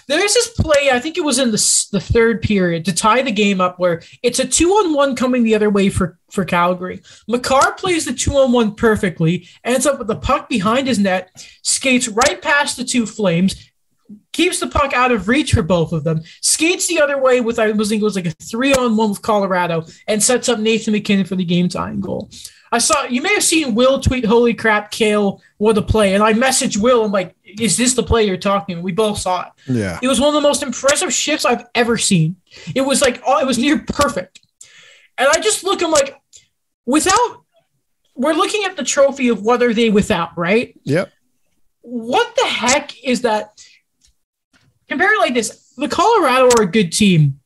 [0.08, 3.32] There's this play, I think it was in the, the third period to tie the
[3.32, 7.02] game up where it's a two on one coming the other way for, for Calgary.
[7.28, 11.32] Makar plays the two on one perfectly, ends up with the puck behind his net,
[11.64, 13.68] skates right past the two Flames,
[14.32, 17.60] keeps the puck out of reach for both of them, skates the other way with,
[17.60, 20.94] I was it was like a three on one with Colorado, and sets up Nathan
[20.94, 22.30] MacKinnon for the game tying goal.
[22.72, 26.24] I saw you may have seen Will tweet, "Holy crap, Cale, what a play!" And
[26.24, 27.04] I messaged Will.
[27.04, 28.84] I'm like, "Is this the play you're talking?" About?
[28.84, 29.52] We both saw it.
[29.66, 32.36] Yeah, it was one of the most impressive shifts I've ever seen.
[32.76, 34.42] It was like, oh, it was near perfect.
[35.18, 36.20] And I just look, I'm like,
[36.86, 37.44] without,
[38.16, 40.80] we're looking at the trophy of what are they without, right?
[40.84, 41.12] Yep.
[41.82, 43.60] What the heck is that?
[44.90, 47.40] Compare it like this: the Colorado are a good team.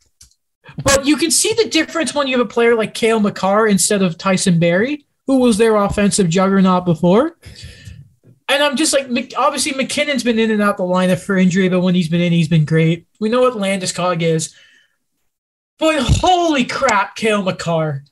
[0.84, 4.02] But you can see the difference when you have a player like Cale Makar instead
[4.02, 7.38] of Tyson Barrie, who was their offensive juggernaut before.
[8.50, 11.82] And I'm just like, obviously, MacKinnon's been in and out the lineup for injury, but
[11.82, 13.08] when he's been in, he's been great.
[13.20, 14.56] We know what Landeskog is.
[15.80, 18.04] But holy crap, Cale Makar.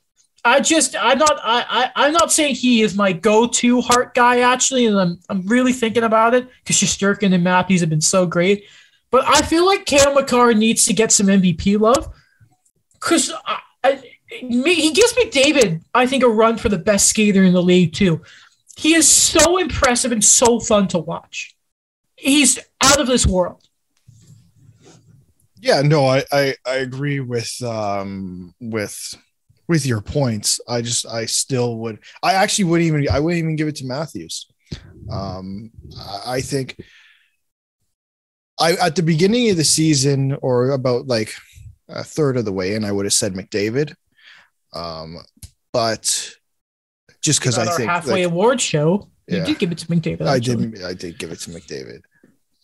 [0.43, 4.39] I just I'm not I, I am not saying he is my go-to Hart guy
[4.39, 8.25] actually, and I'm I'm really thinking about it because Shesterkin and Matthews have been so
[8.25, 8.65] great.
[9.11, 12.13] But I feel like Cale Makar needs to get some MVP love
[12.93, 13.33] because
[14.29, 18.21] he gives McDavid, I think, a run for the best skater in the league too.
[18.77, 21.55] He is so impressive and so fun to watch.
[22.15, 23.67] He's out of this world.
[25.59, 29.13] Yeah, no, I I, I agree with um with
[29.67, 30.59] with your points.
[30.67, 33.85] I just I still would I actually wouldn't even I wouldn't even give it to
[33.85, 34.47] Matthews.
[35.11, 35.71] Um
[36.25, 36.77] I think
[38.61, 41.33] I at the beginning of the season or about like
[41.89, 43.93] a third of the way in, I would have said McDavid.
[44.73, 45.17] Um,
[45.73, 46.33] but
[47.21, 49.87] just because I think our halfway like, award show, you yeah, did give it to
[49.87, 50.27] McDavid.
[50.27, 50.83] I did.
[50.83, 52.01] I did give it to McDavid.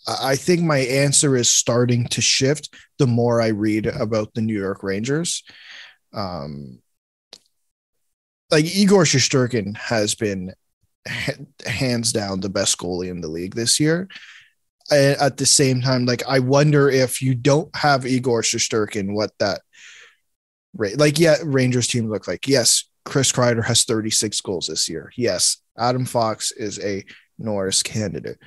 [0.07, 4.57] I think my answer is starting to shift the more I read about the New
[4.57, 5.43] York Rangers.
[6.13, 6.79] Um,
[8.49, 10.53] like Igor Shesterkin has been
[11.65, 14.07] hands down the best goalie in the league this year.
[14.89, 19.61] At the same time, like I wonder if you don't have Igor Shesterkin, what that
[20.73, 22.47] rate, like yeah, Rangers team look like.
[22.47, 25.11] Yes, Chris Kreider has 36 goals this year.
[25.17, 27.03] Yes, Adam Fox is a
[27.37, 28.37] Norris candidate.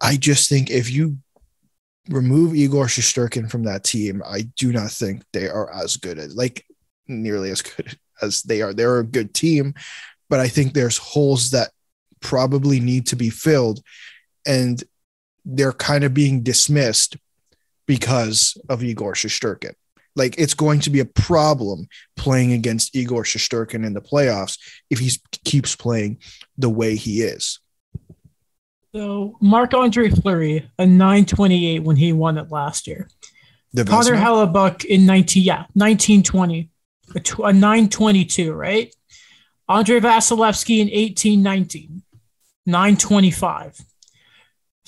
[0.00, 1.18] I just think if you
[2.08, 6.34] remove Igor Shesterkin from that team, I do not think they are as good as
[6.34, 6.64] like
[7.06, 8.72] nearly as good as they are.
[8.72, 9.74] They're a good team,
[10.28, 11.70] but I think there's holes that
[12.20, 13.80] probably need to be filled
[14.50, 14.82] and
[15.44, 17.16] they're kind of being dismissed
[17.86, 19.74] because of Igor Shesterkin.
[20.16, 21.86] Like it's going to be a problem
[22.16, 24.58] playing against Igor Shesterkin in the playoffs
[24.90, 25.12] if he
[25.44, 26.18] keeps playing
[26.58, 27.60] the way he is.
[28.92, 33.08] So Marc Andre Fleury, a 928 when he won it last year.
[33.72, 36.70] The Connor Hellebuyck in 19, yeah, 1920,
[37.14, 38.92] a, t- a 922, right?
[39.68, 42.02] Andre Vasilevskiy in 1819,
[42.66, 43.89] 925.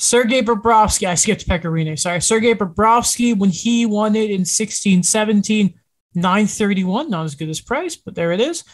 [0.02, 2.20] Sergei Bobrovsky, I skipped Pekka Rinne, sorry.
[2.20, 5.74] Sergei Bobrovsky, when he won it in 16 17,
[6.16, 8.64] 931, not as good as Price, but there it is.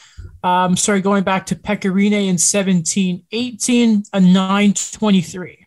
[0.43, 5.66] Um, sorry, going back to Pekka Rinne in 17 18, a 923.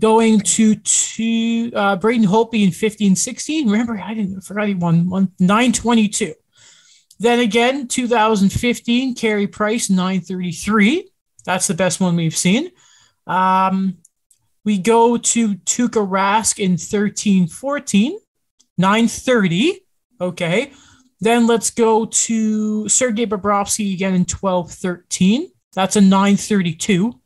[0.00, 3.70] Going to to uh, Braden Holtby in 15 16.
[3.70, 6.34] Remember, I didn't I forgot he won one 922.
[7.20, 11.08] Then again, 2015, Carey Price 933.
[11.44, 12.72] That's the best one we've seen.
[13.28, 13.98] Um,
[14.64, 18.18] we go to Tuukka Rask in 13 14,
[18.78, 19.80] 930.
[20.20, 20.72] Okay.
[21.20, 25.50] Then let's go to Sergei Bobrovsky again in 12 13.
[25.74, 27.20] That's a 932.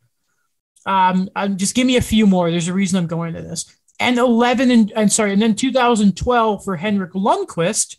[0.85, 2.51] Um, I'm, just give me a few more.
[2.51, 3.65] There's a reason I'm going to this.
[3.99, 7.97] And 11 and, and sorry, and then 2012 for Henrik Lundqvist,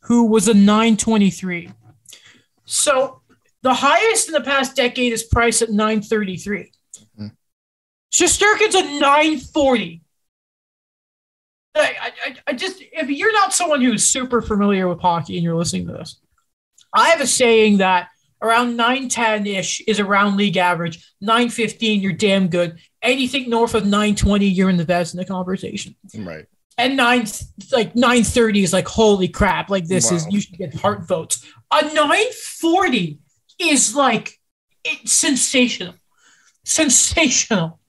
[0.00, 1.70] who was a 923.
[2.64, 3.20] So
[3.62, 6.72] the highest in the past decade is priced at 933.
[8.12, 10.02] Shesterkin's a 940.
[11.74, 15.56] I, I, I just, if you're not someone who's super familiar with hockey and you're
[15.56, 16.20] listening to this,
[16.92, 18.08] I have a saying that
[18.42, 21.14] around 910 ish is around league average.
[21.20, 22.78] 915, you're damn good.
[23.02, 25.94] Anything north of 920, you're in the best in the conversation.
[26.16, 26.46] Right.
[26.76, 27.26] And nine,
[27.72, 30.16] like 930 is like, holy crap, like this wow.
[30.16, 31.44] is, you should get Hart votes.
[31.72, 33.18] A 940
[33.58, 34.38] is like,
[34.84, 35.94] it's sensational.
[36.64, 37.80] Sensational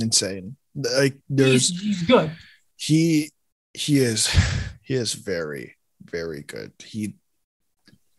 [0.00, 0.56] insane.
[0.74, 2.30] Like there's he's, he's good.
[2.76, 3.30] He
[3.74, 4.26] he is
[4.82, 6.72] he is very very good.
[6.84, 7.14] He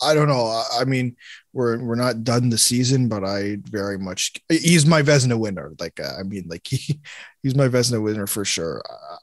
[0.01, 0.63] I don't know.
[0.79, 1.17] I mean,
[1.51, 5.73] we're we're not done the season, but I very much he's my Vezina winner.
[5.79, 6.99] Like uh, I mean, like he
[7.43, 8.81] he's my Vezina winner for sure.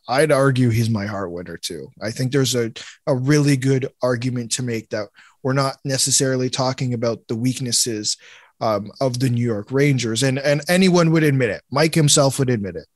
[0.08, 1.88] I'd argue he's my Hart winner too.
[2.02, 2.72] I think there's a
[3.06, 5.08] a really good argument to make that
[5.42, 8.16] we're not necessarily talking about the weaknesses
[8.60, 11.62] um, of the New York Rangers, and and anyone would admit it.
[11.70, 12.86] Mike himself would admit it.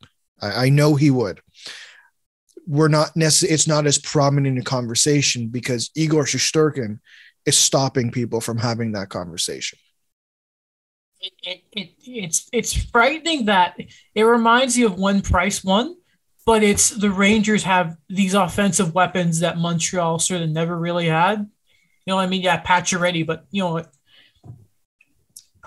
[0.40, 1.40] I, I know he would.
[2.66, 3.54] We're not necessarily.
[3.54, 6.98] It's not as prominent a conversation because Igor Shesterkin
[7.46, 9.78] is stopping people from having that conversation.
[11.20, 13.76] It, it, it, it's it's frightening that
[14.14, 15.96] it reminds you of one Price one
[16.46, 21.38] but it's the Rangers have these offensive weapons that Montreal sort of never really had.
[21.38, 23.84] You know, I mean, yeah, Pacioretty, but you know,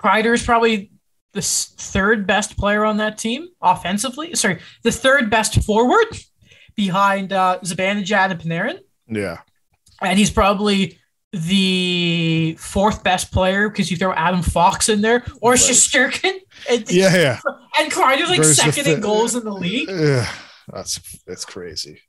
[0.04, 0.90] Kreider is probably
[1.32, 4.34] the third best player on that team offensively.
[4.34, 6.06] Sorry, the third best forward
[6.76, 8.78] behind uh, Zibanejad and Panarin.
[9.08, 9.38] Yeah.
[10.02, 10.98] And he's probably
[11.32, 15.60] the fourth best player because you throw Adam Fox in there or Right.
[15.60, 16.34] Shesterkin.
[16.70, 17.40] And, Yeah, yeah.
[17.78, 19.88] and Kreider's like Versus the second in goals in the league.
[19.88, 20.30] Yeah,
[20.72, 22.00] that's that's crazy.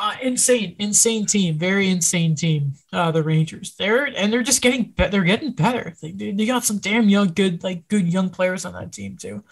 [0.00, 2.72] Uh, insane, insane team, very insane team.
[2.92, 5.10] Uh, the Rangers, they're and they're just getting better.
[5.10, 5.92] They're getting better.
[6.00, 9.42] They, they, got some damn young, good like good young players on that team too.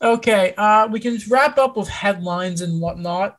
[0.00, 3.36] Okay, uh, we can wrap up with headlines and whatnot.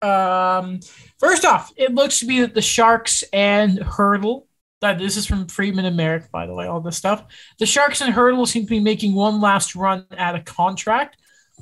[0.00, 0.78] Um,
[1.18, 4.46] first off, it looks to be that the Sharks and Hertl.
[4.82, 6.68] That this is from Friedman and Merrick, by the way.
[6.68, 7.24] All this stuff.
[7.58, 11.16] The Sharks and Hertl seem to be making one last run at a contract.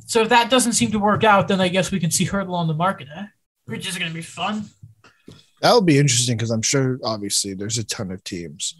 [0.06, 2.52] So if that doesn't seem to work out, then I guess we can see Hertl
[2.52, 3.24] on the market, eh?
[3.68, 4.64] Which is going to be fun.
[5.60, 8.76] That'll be interesting because I'm sure, obviously, there's a ton of teams.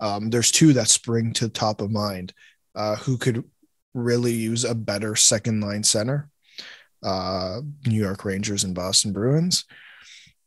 [0.00, 2.32] Um, there's two that spring to top of mind
[2.74, 3.44] uh, who could
[3.94, 6.30] really use a better second line center
[7.02, 9.64] uh, New York Rangers and Boston Bruins.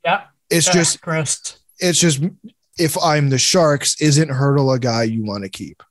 [0.04, 1.00] Yeah, It's just,
[1.80, 2.24] it's just,
[2.78, 5.84] if I'm the Sharks, isn't Hertl a guy you want to keep?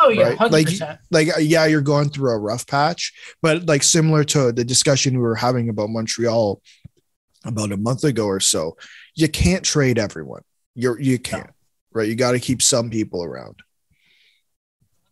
[0.00, 0.50] Oh yeah, right?
[0.50, 0.68] Like-
[1.10, 5.14] like uh, yeah you're going through a rough patch but like similar to the discussion
[5.14, 6.60] we were having about montreal
[7.44, 8.76] about a month ago or so
[9.14, 10.42] you can't trade everyone
[10.74, 11.50] you're you can't
[11.92, 13.56] right you got to keep some people around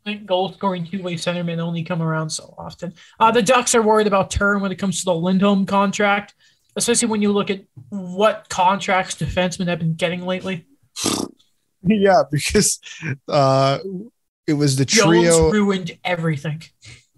[0.04, 2.94] I think Goal scoring two way centermen only come around so often.
[3.18, 6.32] Uh, the Ducks are worried about turn when it comes to the Lindholm contract,
[6.76, 10.64] especially when you look at what contracts defensemen have been getting lately.
[11.82, 12.78] yeah because
[13.28, 13.78] uh
[14.46, 16.62] it was the Jones trio ruined everything.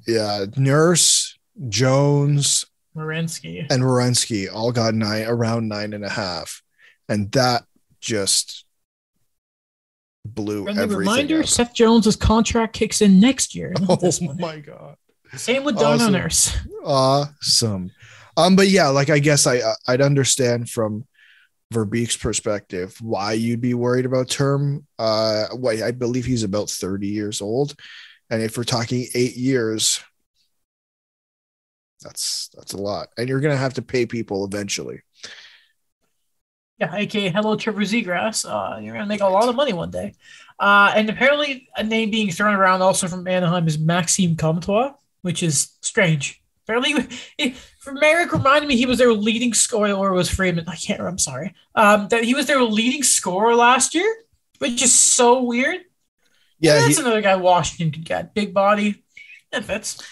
[0.06, 1.36] yeah nurse
[1.68, 2.64] jones
[2.96, 3.66] Morensky.
[3.70, 6.62] and Werenski all got nine around nine and a half
[7.08, 7.64] and that
[8.00, 8.64] just
[10.24, 11.46] blew Friendly everything reminder: up.
[11.46, 13.72] Seth Jones's contract kicks in next year.
[13.88, 14.96] oh my god
[15.34, 16.12] Same with Dono Awesome.
[16.12, 16.56] Nurse.
[16.84, 17.90] awesome.
[18.36, 21.06] Um, but yeah, like I guess I I'd understand from
[21.72, 24.86] Verbeek's perspective why you'd be worried about term.
[24.98, 27.74] Uh, wait, I believe he's about thirty years old,
[28.30, 30.00] and if we're talking eight years,
[32.00, 35.02] that's that's a lot, and you're gonna have to pay people eventually.
[36.78, 38.48] Yeah, aka Hello Trevor Zegras.
[38.48, 40.14] Uh, you're gonna make a lot of money one day.
[40.58, 44.92] Uh, and apparently, a name being thrown around also from Anaheim is Maxime Comtois,
[45.22, 46.42] which is strange.
[46.68, 47.54] Apparently, it,
[47.90, 50.68] Merrick reminded me he was their leading scorer, or was Freeman.
[50.68, 50.98] I can't.
[50.98, 51.54] remember, I'm sorry.
[51.74, 54.14] Um, that he was their leading scorer last year,
[54.58, 55.80] which is so weird.
[56.60, 58.34] Yeah, that's he, another guy Washington could get.
[58.34, 59.02] Big body.
[59.52, 60.02] That fits.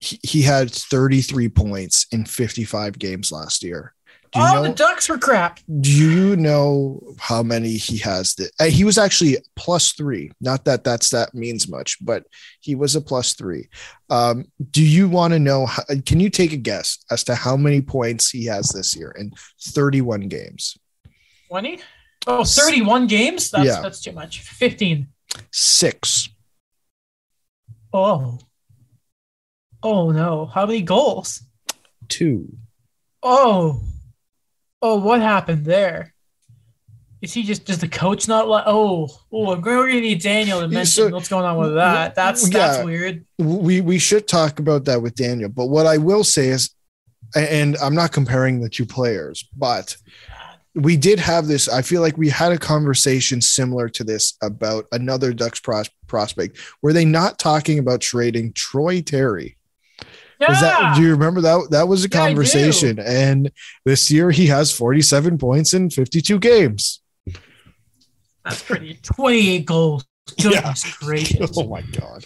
[0.00, 3.92] he he had thirty three points in fifty five games last year.
[4.34, 4.62] Oh, know?
[4.62, 5.60] the Ducks were crap.
[5.80, 8.34] Do you know how many he has?
[8.36, 10.30] That uh, he was actually plus three.
[10.40, 12.24] Not that that's that means much, but
[12.60, 13.68] he was a plus three.
[14.08, 15.66] Um, do you want to know?
[15.66, 19.10] How, can you take a guess as to how many points he has this year
[19.10, 20.78] in 31 games?
[21.48, 21.80] 20?
[22.26, 23.50] Oh, 31 games?
[23.50, 23.80] That's, Yeah.
[23.82, 24.40] that's too much.
[24.40, 25.08] 15.
[25.50, 26.30] Six.
[27.92, 28.38] Oh.
[29.82, 30.46] Oh no.
[30.46, 31.42] How many goals?
[32.08, 32.56] Two.
[33.22, 33.82] Oh.
[34.82, 36.12] Oh, what happened there?
[37.20, 38.64] Is he just does the coach not like?
[38.66, 42.16] oh oh I'm going to need Daniel to mention so- what's going on with that.
[42.16, 42.58] That's Yeah.
[42.58, 43.24] that's weird.
[43.38, 45.48] We we should talk about that with Daniel.
[45.48, 46.70] But what I will say is,
[47.36, 49.96] and I'm not comparing the two players, but
[50.74, 51.68] we did have this.
[51.68, 56.58] I feel like we had a conversation similar to this about another Ducks pros- prospect.
[56.82, 59.56] Were they not talking about trading Troy Terry?
[60.48, 60.60] Yeah.
[60.60, 62.98] That do you remember that that was a Yeah, conversation?
[62.98, 63.50] And
[63.84, 67.00] this year he has 47 points in 52 games.
[68.44, 70.04] that's pretty 28 goals.
[70.40, 71.50] Goodness gracious.
[71.56, 72.24] Oh my god.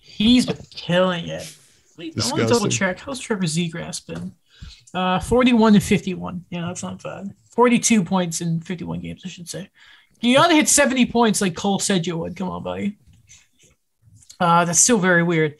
[0.00, 1.56] He's been killing it.
[1.96, 2.98] Wait, I want to double check.
[3.00, 4.32] How's Trevor Zegras been?
[4.92, 6.44] Uh, 41 and 51.
[6.50, 7.34] Yeah, that's not bad.
[7.54, 9.70] 42 points in 51 games, I should say.
[10.20, 12.36] You got to hit 70 points like Cole said you would.
[12.36, 12.98] Come on, buddy.
[14.38, 15.56] Uh, that's still very weird.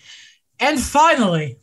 [0.59, 1.57] And finally,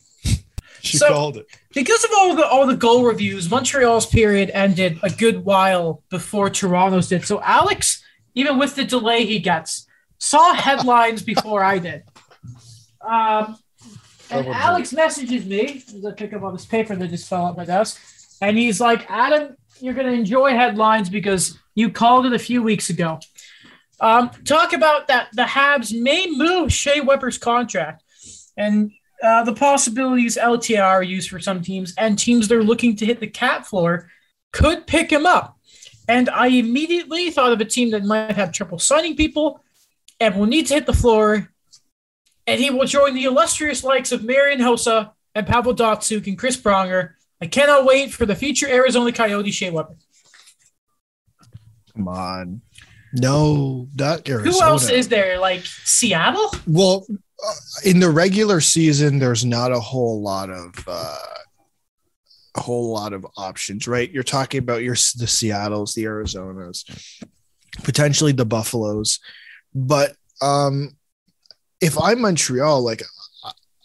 [0.80, 1.46] She So- called it.
[1.74, 6.50] because of all the all the goal reviews, Montreal's period ended a good while before
[6.50, 7.24] Toronto's did.
[7.24, 8.02] So Alex,
[8.34, 9.86] even with the delay he gets,
[10.18, 12.02] saw headlines before I did.
[13.00, 13.58] Um,
[14.30, 14.52] and Probably.
[14.52, 17.64] Alex messages me as I pick up on this paper that just fell off my
[17.64, 17.98] desk,
[18.42, 22.90] and he's like, "Adam, you're gonna enjoy headlines because you called it a few weeks
[22.90, 23.20] ago.
[24.00, 28.02] Um, talk about that the Habs may move Shea Weber's contract,
[28.56, 28.92] and
[29.22, 33.20] uh, the possibilities LTR used for some teams, and teams that are looking to hit
[33.20, 34.10] the cap floor
[34.52, 35.58] could pick him up.
[36.08, 39.62] And I immediately thought of a team that might have trouble signing people
[40.20, 41.52] and will need to hit the floor.
[42.46, 46.56] And he will join the illustrious likes of Marian Hossa and Pavel Datsyuk and Chris
[46.56, 47.10] Pronger
[47.40, 49.96] I cannot wait for the future Arizona Coyote Shea Weber.
[51.94, 52.60] Come on.
[53.12, 54.52] No, not Arizona.
[54.52, 55.38] Who else is there?
[55.38, 56.50] Like Seattle?
[56.66, 57.54] Well, uh,
[57.84, 61.16] in the regular season, there's not a whole lot of uh,
[62.56, 64.10] a whole lot of options, right?
[64.10, 66.84] You're talking about your the Seattle's, the Arizonas,
[67.82, 69.20] potentially the Buffaloes,
[69.74, 70.96] but um,
[71.80, 73.02] if I'm Montreal, like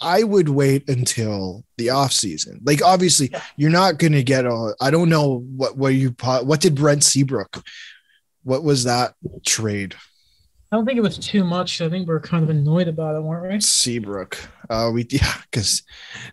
[0.01, 2.59] I would wait until the off season.
[2.63, 4.75] Like obviously, you're not going to get a.
[4.81, 7.63] I don't know what what you what did Brent Seabrook
[8.43, 9.15] what was that
[9.45, 9.95] trade?
[10.73, 11.81] I don't think it was too much.
[11.81, 13.61] I think we are kind of annoyed about it, weren't we?
[13.61, 14.39] Seabrook.
[14.71, 15.83] Uh, we yeah, because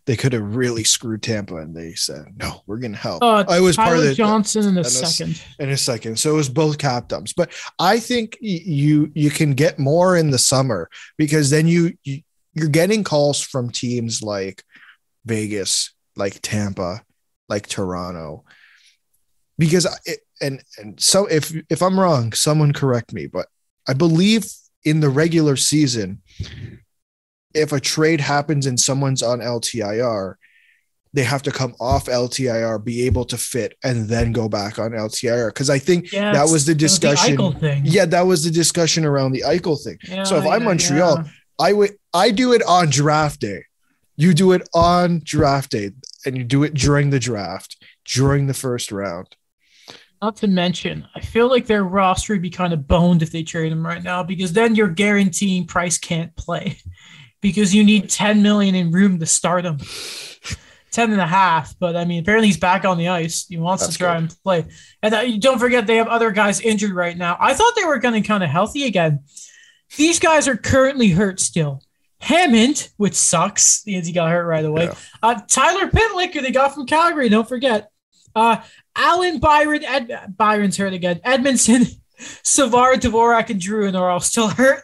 [0.06, 3.22] they could have really screwed Tampa, and they said no, we're gonna help.
[3.22, 5.42] Uh, I was Tyler part of the Johnson in a second.
[5.58, 7.34] In a second, so it was both cap dumps.
[7.34, 10.88] But I think you you can get more in the summer
[11.18, 12.22] because then you, you
[12.54, 14.64] you're getting calls from teams like
[15.26, 17.02] Vegas, like Tampa,
[17.50, 18.44] like Toronto,
[19.58, 23.46] because it, and and so if if I'm wrong, someone correct me, but
[23.88, 24.46] I believe
[24.84, 26.22] in the regular season,
[27.54, 30.36] if a trade happens and someone's on LTIR,
[31.12, 34.92] they have to come off LTIR, be able to fit, and then go back on
[34.92, 35.48] LTIR.
[35.48, 37.36] Because I think yeah, that was the discussion.
[37.36, 39.98] The yeah, that was the discussion around the Eichel thing.
[40.06, 41.30] Yeah, so if I'm Montreal, yeah.
[41.58, 43.64] I would I do it on draft day.
[44.16, 45.90] You do it on draft day,
[46.24, 49.34] and you do it during the draft, during the first round.
[50.22, 53.42] Not to mention, I feel like their roster would be kind of boned if they
[53.42, 56.76] trade him right now because then you're guaranteeing Price can't play
[57.40, 59.78] because you need 10 million in room to start him.
[60.90, 63.46] 10 and a half, but I mean, apparently he's back on the ice.
[63.46, 64.22] He wants That's to try good.
[64.22, 64.66] and play.
[65.02, 67.36] And uh, don't forget, they have other guys injured right now.
[67.38, 69.20] I thought they were going to kind of healthy again.
[69.96, 71.82] These guys are currently hurt still.
[72.20, 74.84] Hammond, which sucks because he got hurt right away.
[74.86, 74.94] Yeah.
[75.22, 77.90] Uh, Tyler Pitlick, who they got from Calgary, don't forget.
[78.34, 78.62] Uh,
[78.96, 81.20] Allen Byron, Ed, Byron's hurt again.
[81.24, 81.98] Edmundson,
[82.42, 84.82] Savard, Dvorak, and Drouin are all still hurt.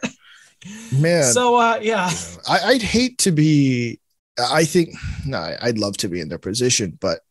[0.91, 1.23] Man.
[1.23, 2.09] So uh, yeah.
[2.49, 3.99] I, would hate to be
[4.37, 4.89] I think
[5.25, 7.21] no, I'd love to be in their position, but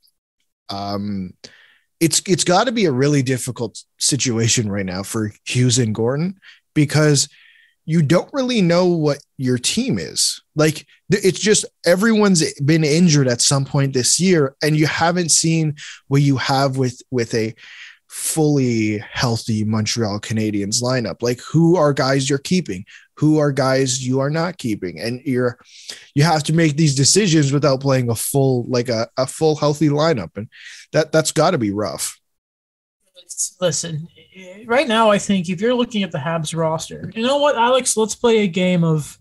[0.69, 1.35] um
[2.01, 6.39] it's it's got to be a really difficult situation right now for Hughes and Gorton
[6.75, 7.29] because
[7.87, 10.43] you don't really know what your team is.
[10.57, 15.77] Like it's just everyone's been injured at some point this year, and you haven't seen
[16.09, 17.55] what you have with with a
[18.09, 21.23] fully healthy Montreal Canadiens lineup.
[21.23, 22.85] Like who are guys you're keeping?
[23.19, 25.01] Who are guys you are not keeping?
[25.01, 25.59] And you're
[26.15, 29.91] you have to make these decisions without playing a full like a, a full healthy
[29.91, 30.37] lineup.
[30.37, 30.49] And
[30.93, 32.19] that that's gotta be rough.
[33.61, 34.09] Listen,
[34.67, 37.97] right now, I think if you're looking at the Habs roster, you know what, Alex?
[37.97, 39.19] Let's play a game of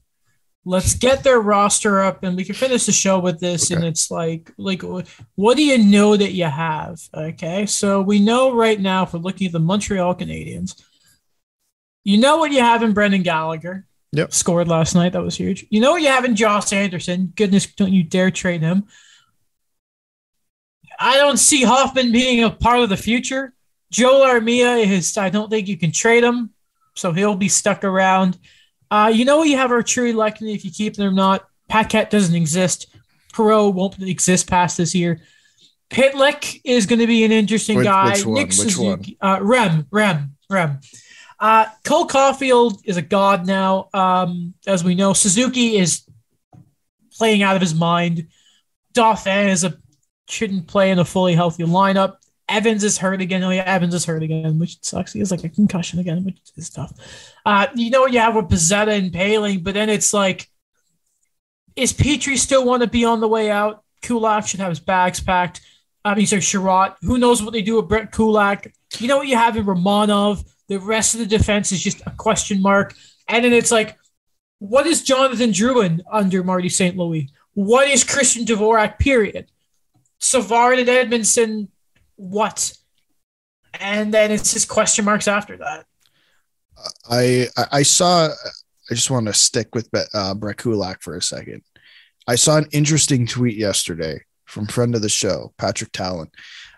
[0.66, 3.72] let's get their roster up and we can finish the show with this.
[3.72, 3.76] Okay.
[3.76, 4.84] and it's like like
[5.36, 7.00] what do you know that you have?
[7.14, 7.66] Okay.
[7.66, 10.82] So we know right now if we're looking at the montreal canadiens
[12.06, 13.86] you know what you have in brendan gallagher?
[14.14, 14.32] Yep.
[14.32, 15.12] Scored last night.
[15.12, 15.66] That was huge.
[15.70, 17.34] You know what you have in josh anderson?
[17.36, 18.86] Goodness don't you dare trade him.
[20.98, 23.54] I don't see hoffman being a part of the future
[23.92, 26.52] Joel Armia is, I don't think you can trade him,
[26.96, 28.38] so he'll be stuck around.
[28.92, 31.48] Uh, you know, you have Artturi Lehkonen if you keep them or not.
[31.70, 32.88] Paquette doesn't exist.
[33.34, 35.22] Perreault won't exist past this year.
[35.90, 38.12] Pitlick is going to be an interesting which, guy.
[38.12, 38.34] Which one?
[38.36, 40.80] Nick which Suzuki, uh, Rem, Rem, Rem.
[41.40, 43.90] Uh, Cole Caufield is a god now.
[43.94, 46.04] Um, as we know, Suzuki is
[47.18, 48.28] playing out of his mind.
[48.94, 49.78] Dauphin is a
[50.28, 52.16] shouldn't play in a fully healthy lineup.
[52.48, 53.44] Evans is hurt again.
[53.44, 55.14] Oh yeah, Evans is hurt again, which sucks.
[55.14, 56.94] He has like a concussion again, which is tough.
[57.46, 60.48] Uh, you know you have with Pezzetta and Poehling, but then it's like,
[61.76, 63.84] is Petry still want to be on the way out?
[64.02, 65.62] Kulak should have his bags packed.
[66.04, 66.96] I mean, so Chiarot.
[67.02, 68.72] Who knows what they do with Brett Kulak?
[69.00, 70.46] You know what you have in Romanov.
[70.68, 72.94] The rest of the defense is just a question mark.
[73.28, 73.98] And then it's like,
[74.60, 76.96] what is Jonathan Drouin under Marty St.
[76.96, 77.30] Louis?
[77.56, 79.00] What is Christian Dvorak?
[79.00, 79.48] Period.
[80.20, 81.70] Savard and Edmundson
[82.16, 82.74] what?
[83.80, 85.86] And then it's just question marks after that.
[87.10, 88.28] I I saw.
[88.28, 91.64] I just want to stick with uh, Brett Kulak for a second.
[92.28, 96.30] I saw an interesting tweet yesterday from friend of the show, Patrick Talon,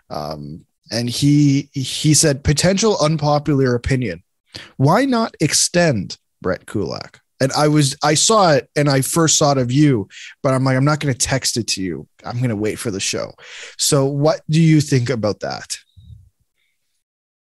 [0.08, 4.22] um, and he he said potential unpopular opinion.
[4.76, 7.20] Why not extend Brett Kulak?
[7.40, 10.08] And I was I saw it and I first saw it of you,
[10.42, 12.08] but I'm like I'm not going to text it to you.
[12.24, 13.32] I'm going to wait for the show.
[13.76, 15.78] So what do you think about that?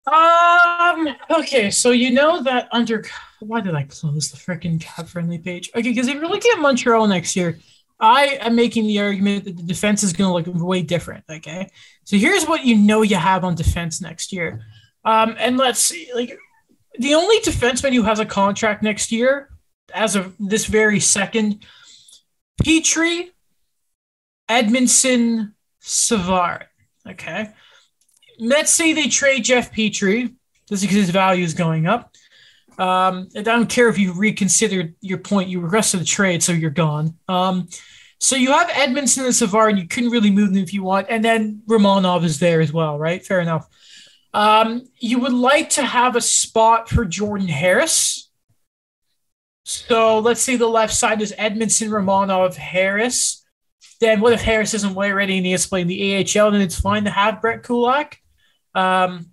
[0.07, 1.09] Um.
[1.31, 1.71] Okay.
[1.71, 3.05] So you know that under
[3.41, 5.71] why did I close the freaking CapFriendly page?
[5.75, 7.59] Okay, because if you're looking at Montreal next year,
[7.99, 11.25] I am making the argument that the defense is going to look way different.
[11.29, 11.69] Okay,
[12.05, 14.65] so here's what you know you have on defense next year,
[15.05, 16.39] um, and let's see, like
[16.99, 19.49] the only defenseman who has a contract next year,
[19.95, 21.65] as of this very second,
[22.63, 23.31] Petry,
[24.49, 26.67] Edmundson, Savard.
[27.09, 27.51] Okay,
[28.39, 30.35] let's say they trade Jeff Petry,
[30.69, 32.15] just because his value is going up.
[32.79, 35.51] Um, and I don't care if you reconsidered your point.
[35.51, 37.15] You regressed to the trade, so you're gone.
[37.29, 37.69] Um,
[38.19, 41.07] so you have Edmundson and Savard, and you couldn't really move them if you want.
[41.11, 43.25] And then Romanov is there as well, right?
[43.25, 43.69] Fair enough.
[44.33, 48.30] Um, you would like to have a spot for Jordan Harris.
[49.65, 53.47] So let's see the left side is Edmundson, Romanov, Harris.
[54.01, 56.51] Then what if Harris isn't way ready and he has to play in the AHL?
[56.51, 58.19] Then it's fine to have Brett Kulak.
[58.75, 59.31] Um,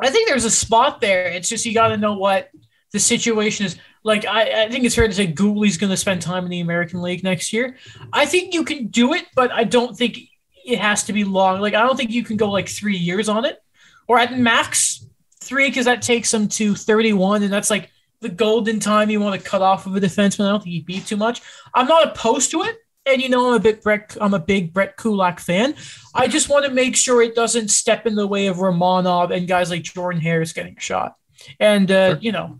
[0.00, 1.26] I think there's a spot there.
[1.28, 2.50] It's just you got to know what
[2.92, 3.76] the situation is.
[4.04, 6.60] Like I, I think it's fair to say Guhle going to spend time in the
[6.60, 7.76] American League next year.
[8.12, 10.18] I think you can do it, but I don't think
[10.64, 11.60] it has to be long.
[11.60, 13.62] Like I don't think you can go like three years on it,
[14.06, 15.04] or at max
[15.40, 17.90] three, because that takes them to 31, and that's like
[18.20, 20.46] the golden time you want to cut off of a defenseman.
[20.46, 21.42] I don't think he beat too much.
[21.74, 22.78] I'm not opposed to it.
[23.06, 25.74] And you know I'm a big Brett I'm a big Brett Kulak fan.
[26.14, 29.48] I just want to make sure it doesn't step in the way of Romanov and
[29.48, 31.16] guys like Jordan Harris getting a shot.
[31.58, 32.18] And uh, sure.
[32.20, 32.58] you know,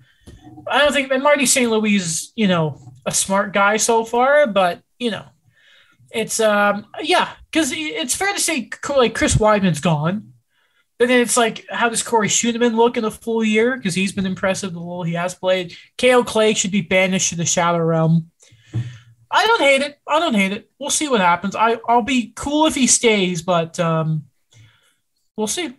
[0.67, 1.71] I don't think and Marty St.
[1.71, 5.27] Louis is, you know, a smart guy so far, but you know,
[6.11, 10.28] it's um yeah, because it's fair to say like Chris Wideman's gone.
[10.99, 13.77] But then it's like, how does Corey Schueneman look in a full year?
[13.77, 15.77] Because he's been impressive the little he has played.
[15.97, 18.31] Kale Clague should be banished to the shadow realm.
[19.31, 19.99] I don't hate it.
[20.09, 20.71] I don't hate it.
[20.79, 21.55] We'll see what happens.
[21.55, 24.25] I I'll be cool if he stays, but um,
[25.37, 25.77] we'll see.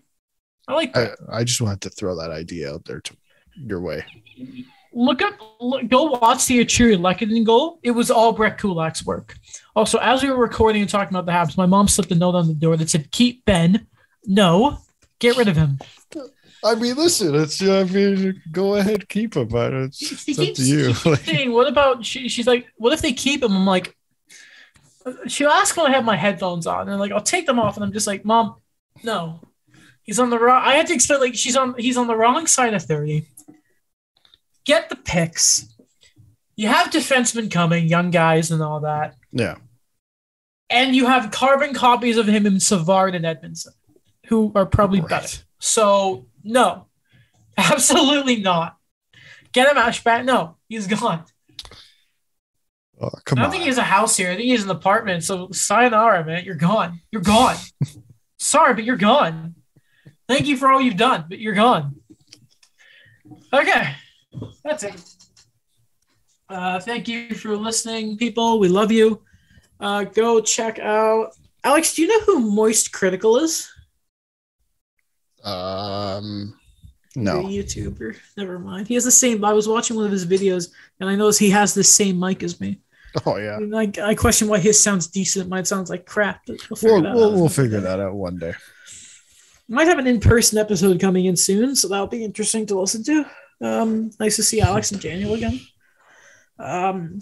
[0.68, 0.96] I like.
[0.96, 3.18] I, I, just wanted to throw that idea out there to
[3.56, 4.06] your way.
[4.94, 7.80] Look up, look, go watch the Artturi Lehkonen goal.
[7.82, 9.36] It was all Brett Kulak's work.
[9.76, 12.36] Also, as we were recording and talking about the Habs, my mom slipped a note
[12.36, 13.88] on the door that said, "Keep Ben.
[14.26, 14.78] No,
[15.20, 15.80] get rid of him."
[16.64, 20.64] I mean, listen, it's I mean, go ahead, keep him, but it's, it's up to
[20.64, 20.94] you.
[21.16, 23.56] saying, what about she, she's like, what if they keep him?
[23.56, 23.96] I'm like,
[25.28, 27.86] she'll ask when I have my headphones on, and like, I'll take them off, and
[27.86, 28.56] I'm just like, mom,
[29.04, 29.40] no,
[30.04, 30.62] he's on the wrong.
[30.66, 33.26] I had to explain like she's on, he's on the wrong side of thirty.
[34.66, 35.68] Get the picks.
[36.56, 39.16] You have defensemen coming, young guys, and all that.
[39.32, 39.56] Yeah.
[40.70, 43.70] And you have carbon copies of him in Savard and Edmundson,
[44.30, 45.10] who are probably right.
[45.10, 45.40] better.
[45.60, 46.86] So no,
[47.58, 48.78] absolutely not.
[49.52, 50.26] Get him out back.
[50.26, 51.26] No, he's gone.
[53.02, 53.52] Oh, come I don't on.
[53.52, 54.30] think he has a house here.
[54.30, 55.24] I think he has an apartment.
[55.24, 56.46] So sayonara, man.
[56.46, 57.02] You're gone.
[57.12, 57.56] You're gone.
[58.38, 59.56] Sorry, but you're gone.
[60.28, 61.96] Thank you for all you've done, but you're gone.
[63.52, 63.96] Okay,
[64.64, 65.02] that's it.
[66.48, 68.60] Uh, thank you for listening, people.
[68.60, 69.24] We love you.
[69.80, 71.32] Uh, go check out
[71.64, 71.96] Alex.
[71.96, 73.70] Do you know who Moist Critical is?
[75.44, 76.60] Um,
[77.16, 77.44] no.
[77.44, 78.18] YouTuber.
[78.38, 78.88] Never mind.
[78.88, 79.44] He has the same.
[79.44, 82.44] I was watching one of his videos, and I noticed he has the same mic
[82.44, 82.80] as me.
[83.26, 83.58] Oh yeah.
[83.58, 85.50] And I, I question why his sounds decent.
[85.50, 86.42] Mine sounds like crap.
[86.48, 88.54] We'll we'll, we'll, we'll figure that out one day.
[89.68, 93.26] Might have an in-person episode coming in soon, so that'll be interesting to listen to.
[93.62, 95.60] Um, nice to see Alex and Daniel again.
[96.58, 97.20] Um,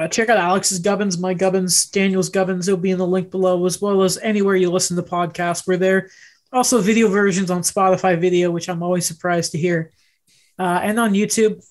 [0.00, 2.68] uh, check out Alex's Gubbins, my Gubbins, Daniel's Gubbins.
[2.68, 5.66] It'll be in the link below, as well as anywhere you listen to podcasts.
[5.66, 6.10] We're there
[6.54, 9.90] also video versions on Spotify video, which I'm always surprised to hear,
[10.58, 11.62] uh, and on YouTube.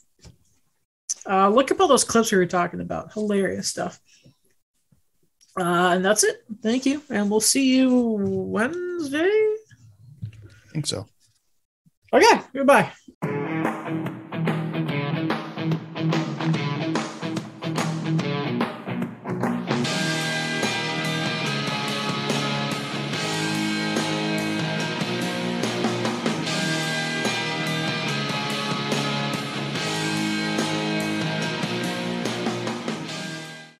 [1.26, 3.14] Uh, look up all those clips we were talking about.
[3.14, 4.00] Hilarious stuff.
[5.58, 6.44] Uh, and that's it.
[6.62, 7.02] Thank you.
[7.10, 9.56] And we'll see you Wednesday.
[10.24, 11.08] I think so.
[12.12, 12.42] Okay.
[12.54, 12.92] Goodbye.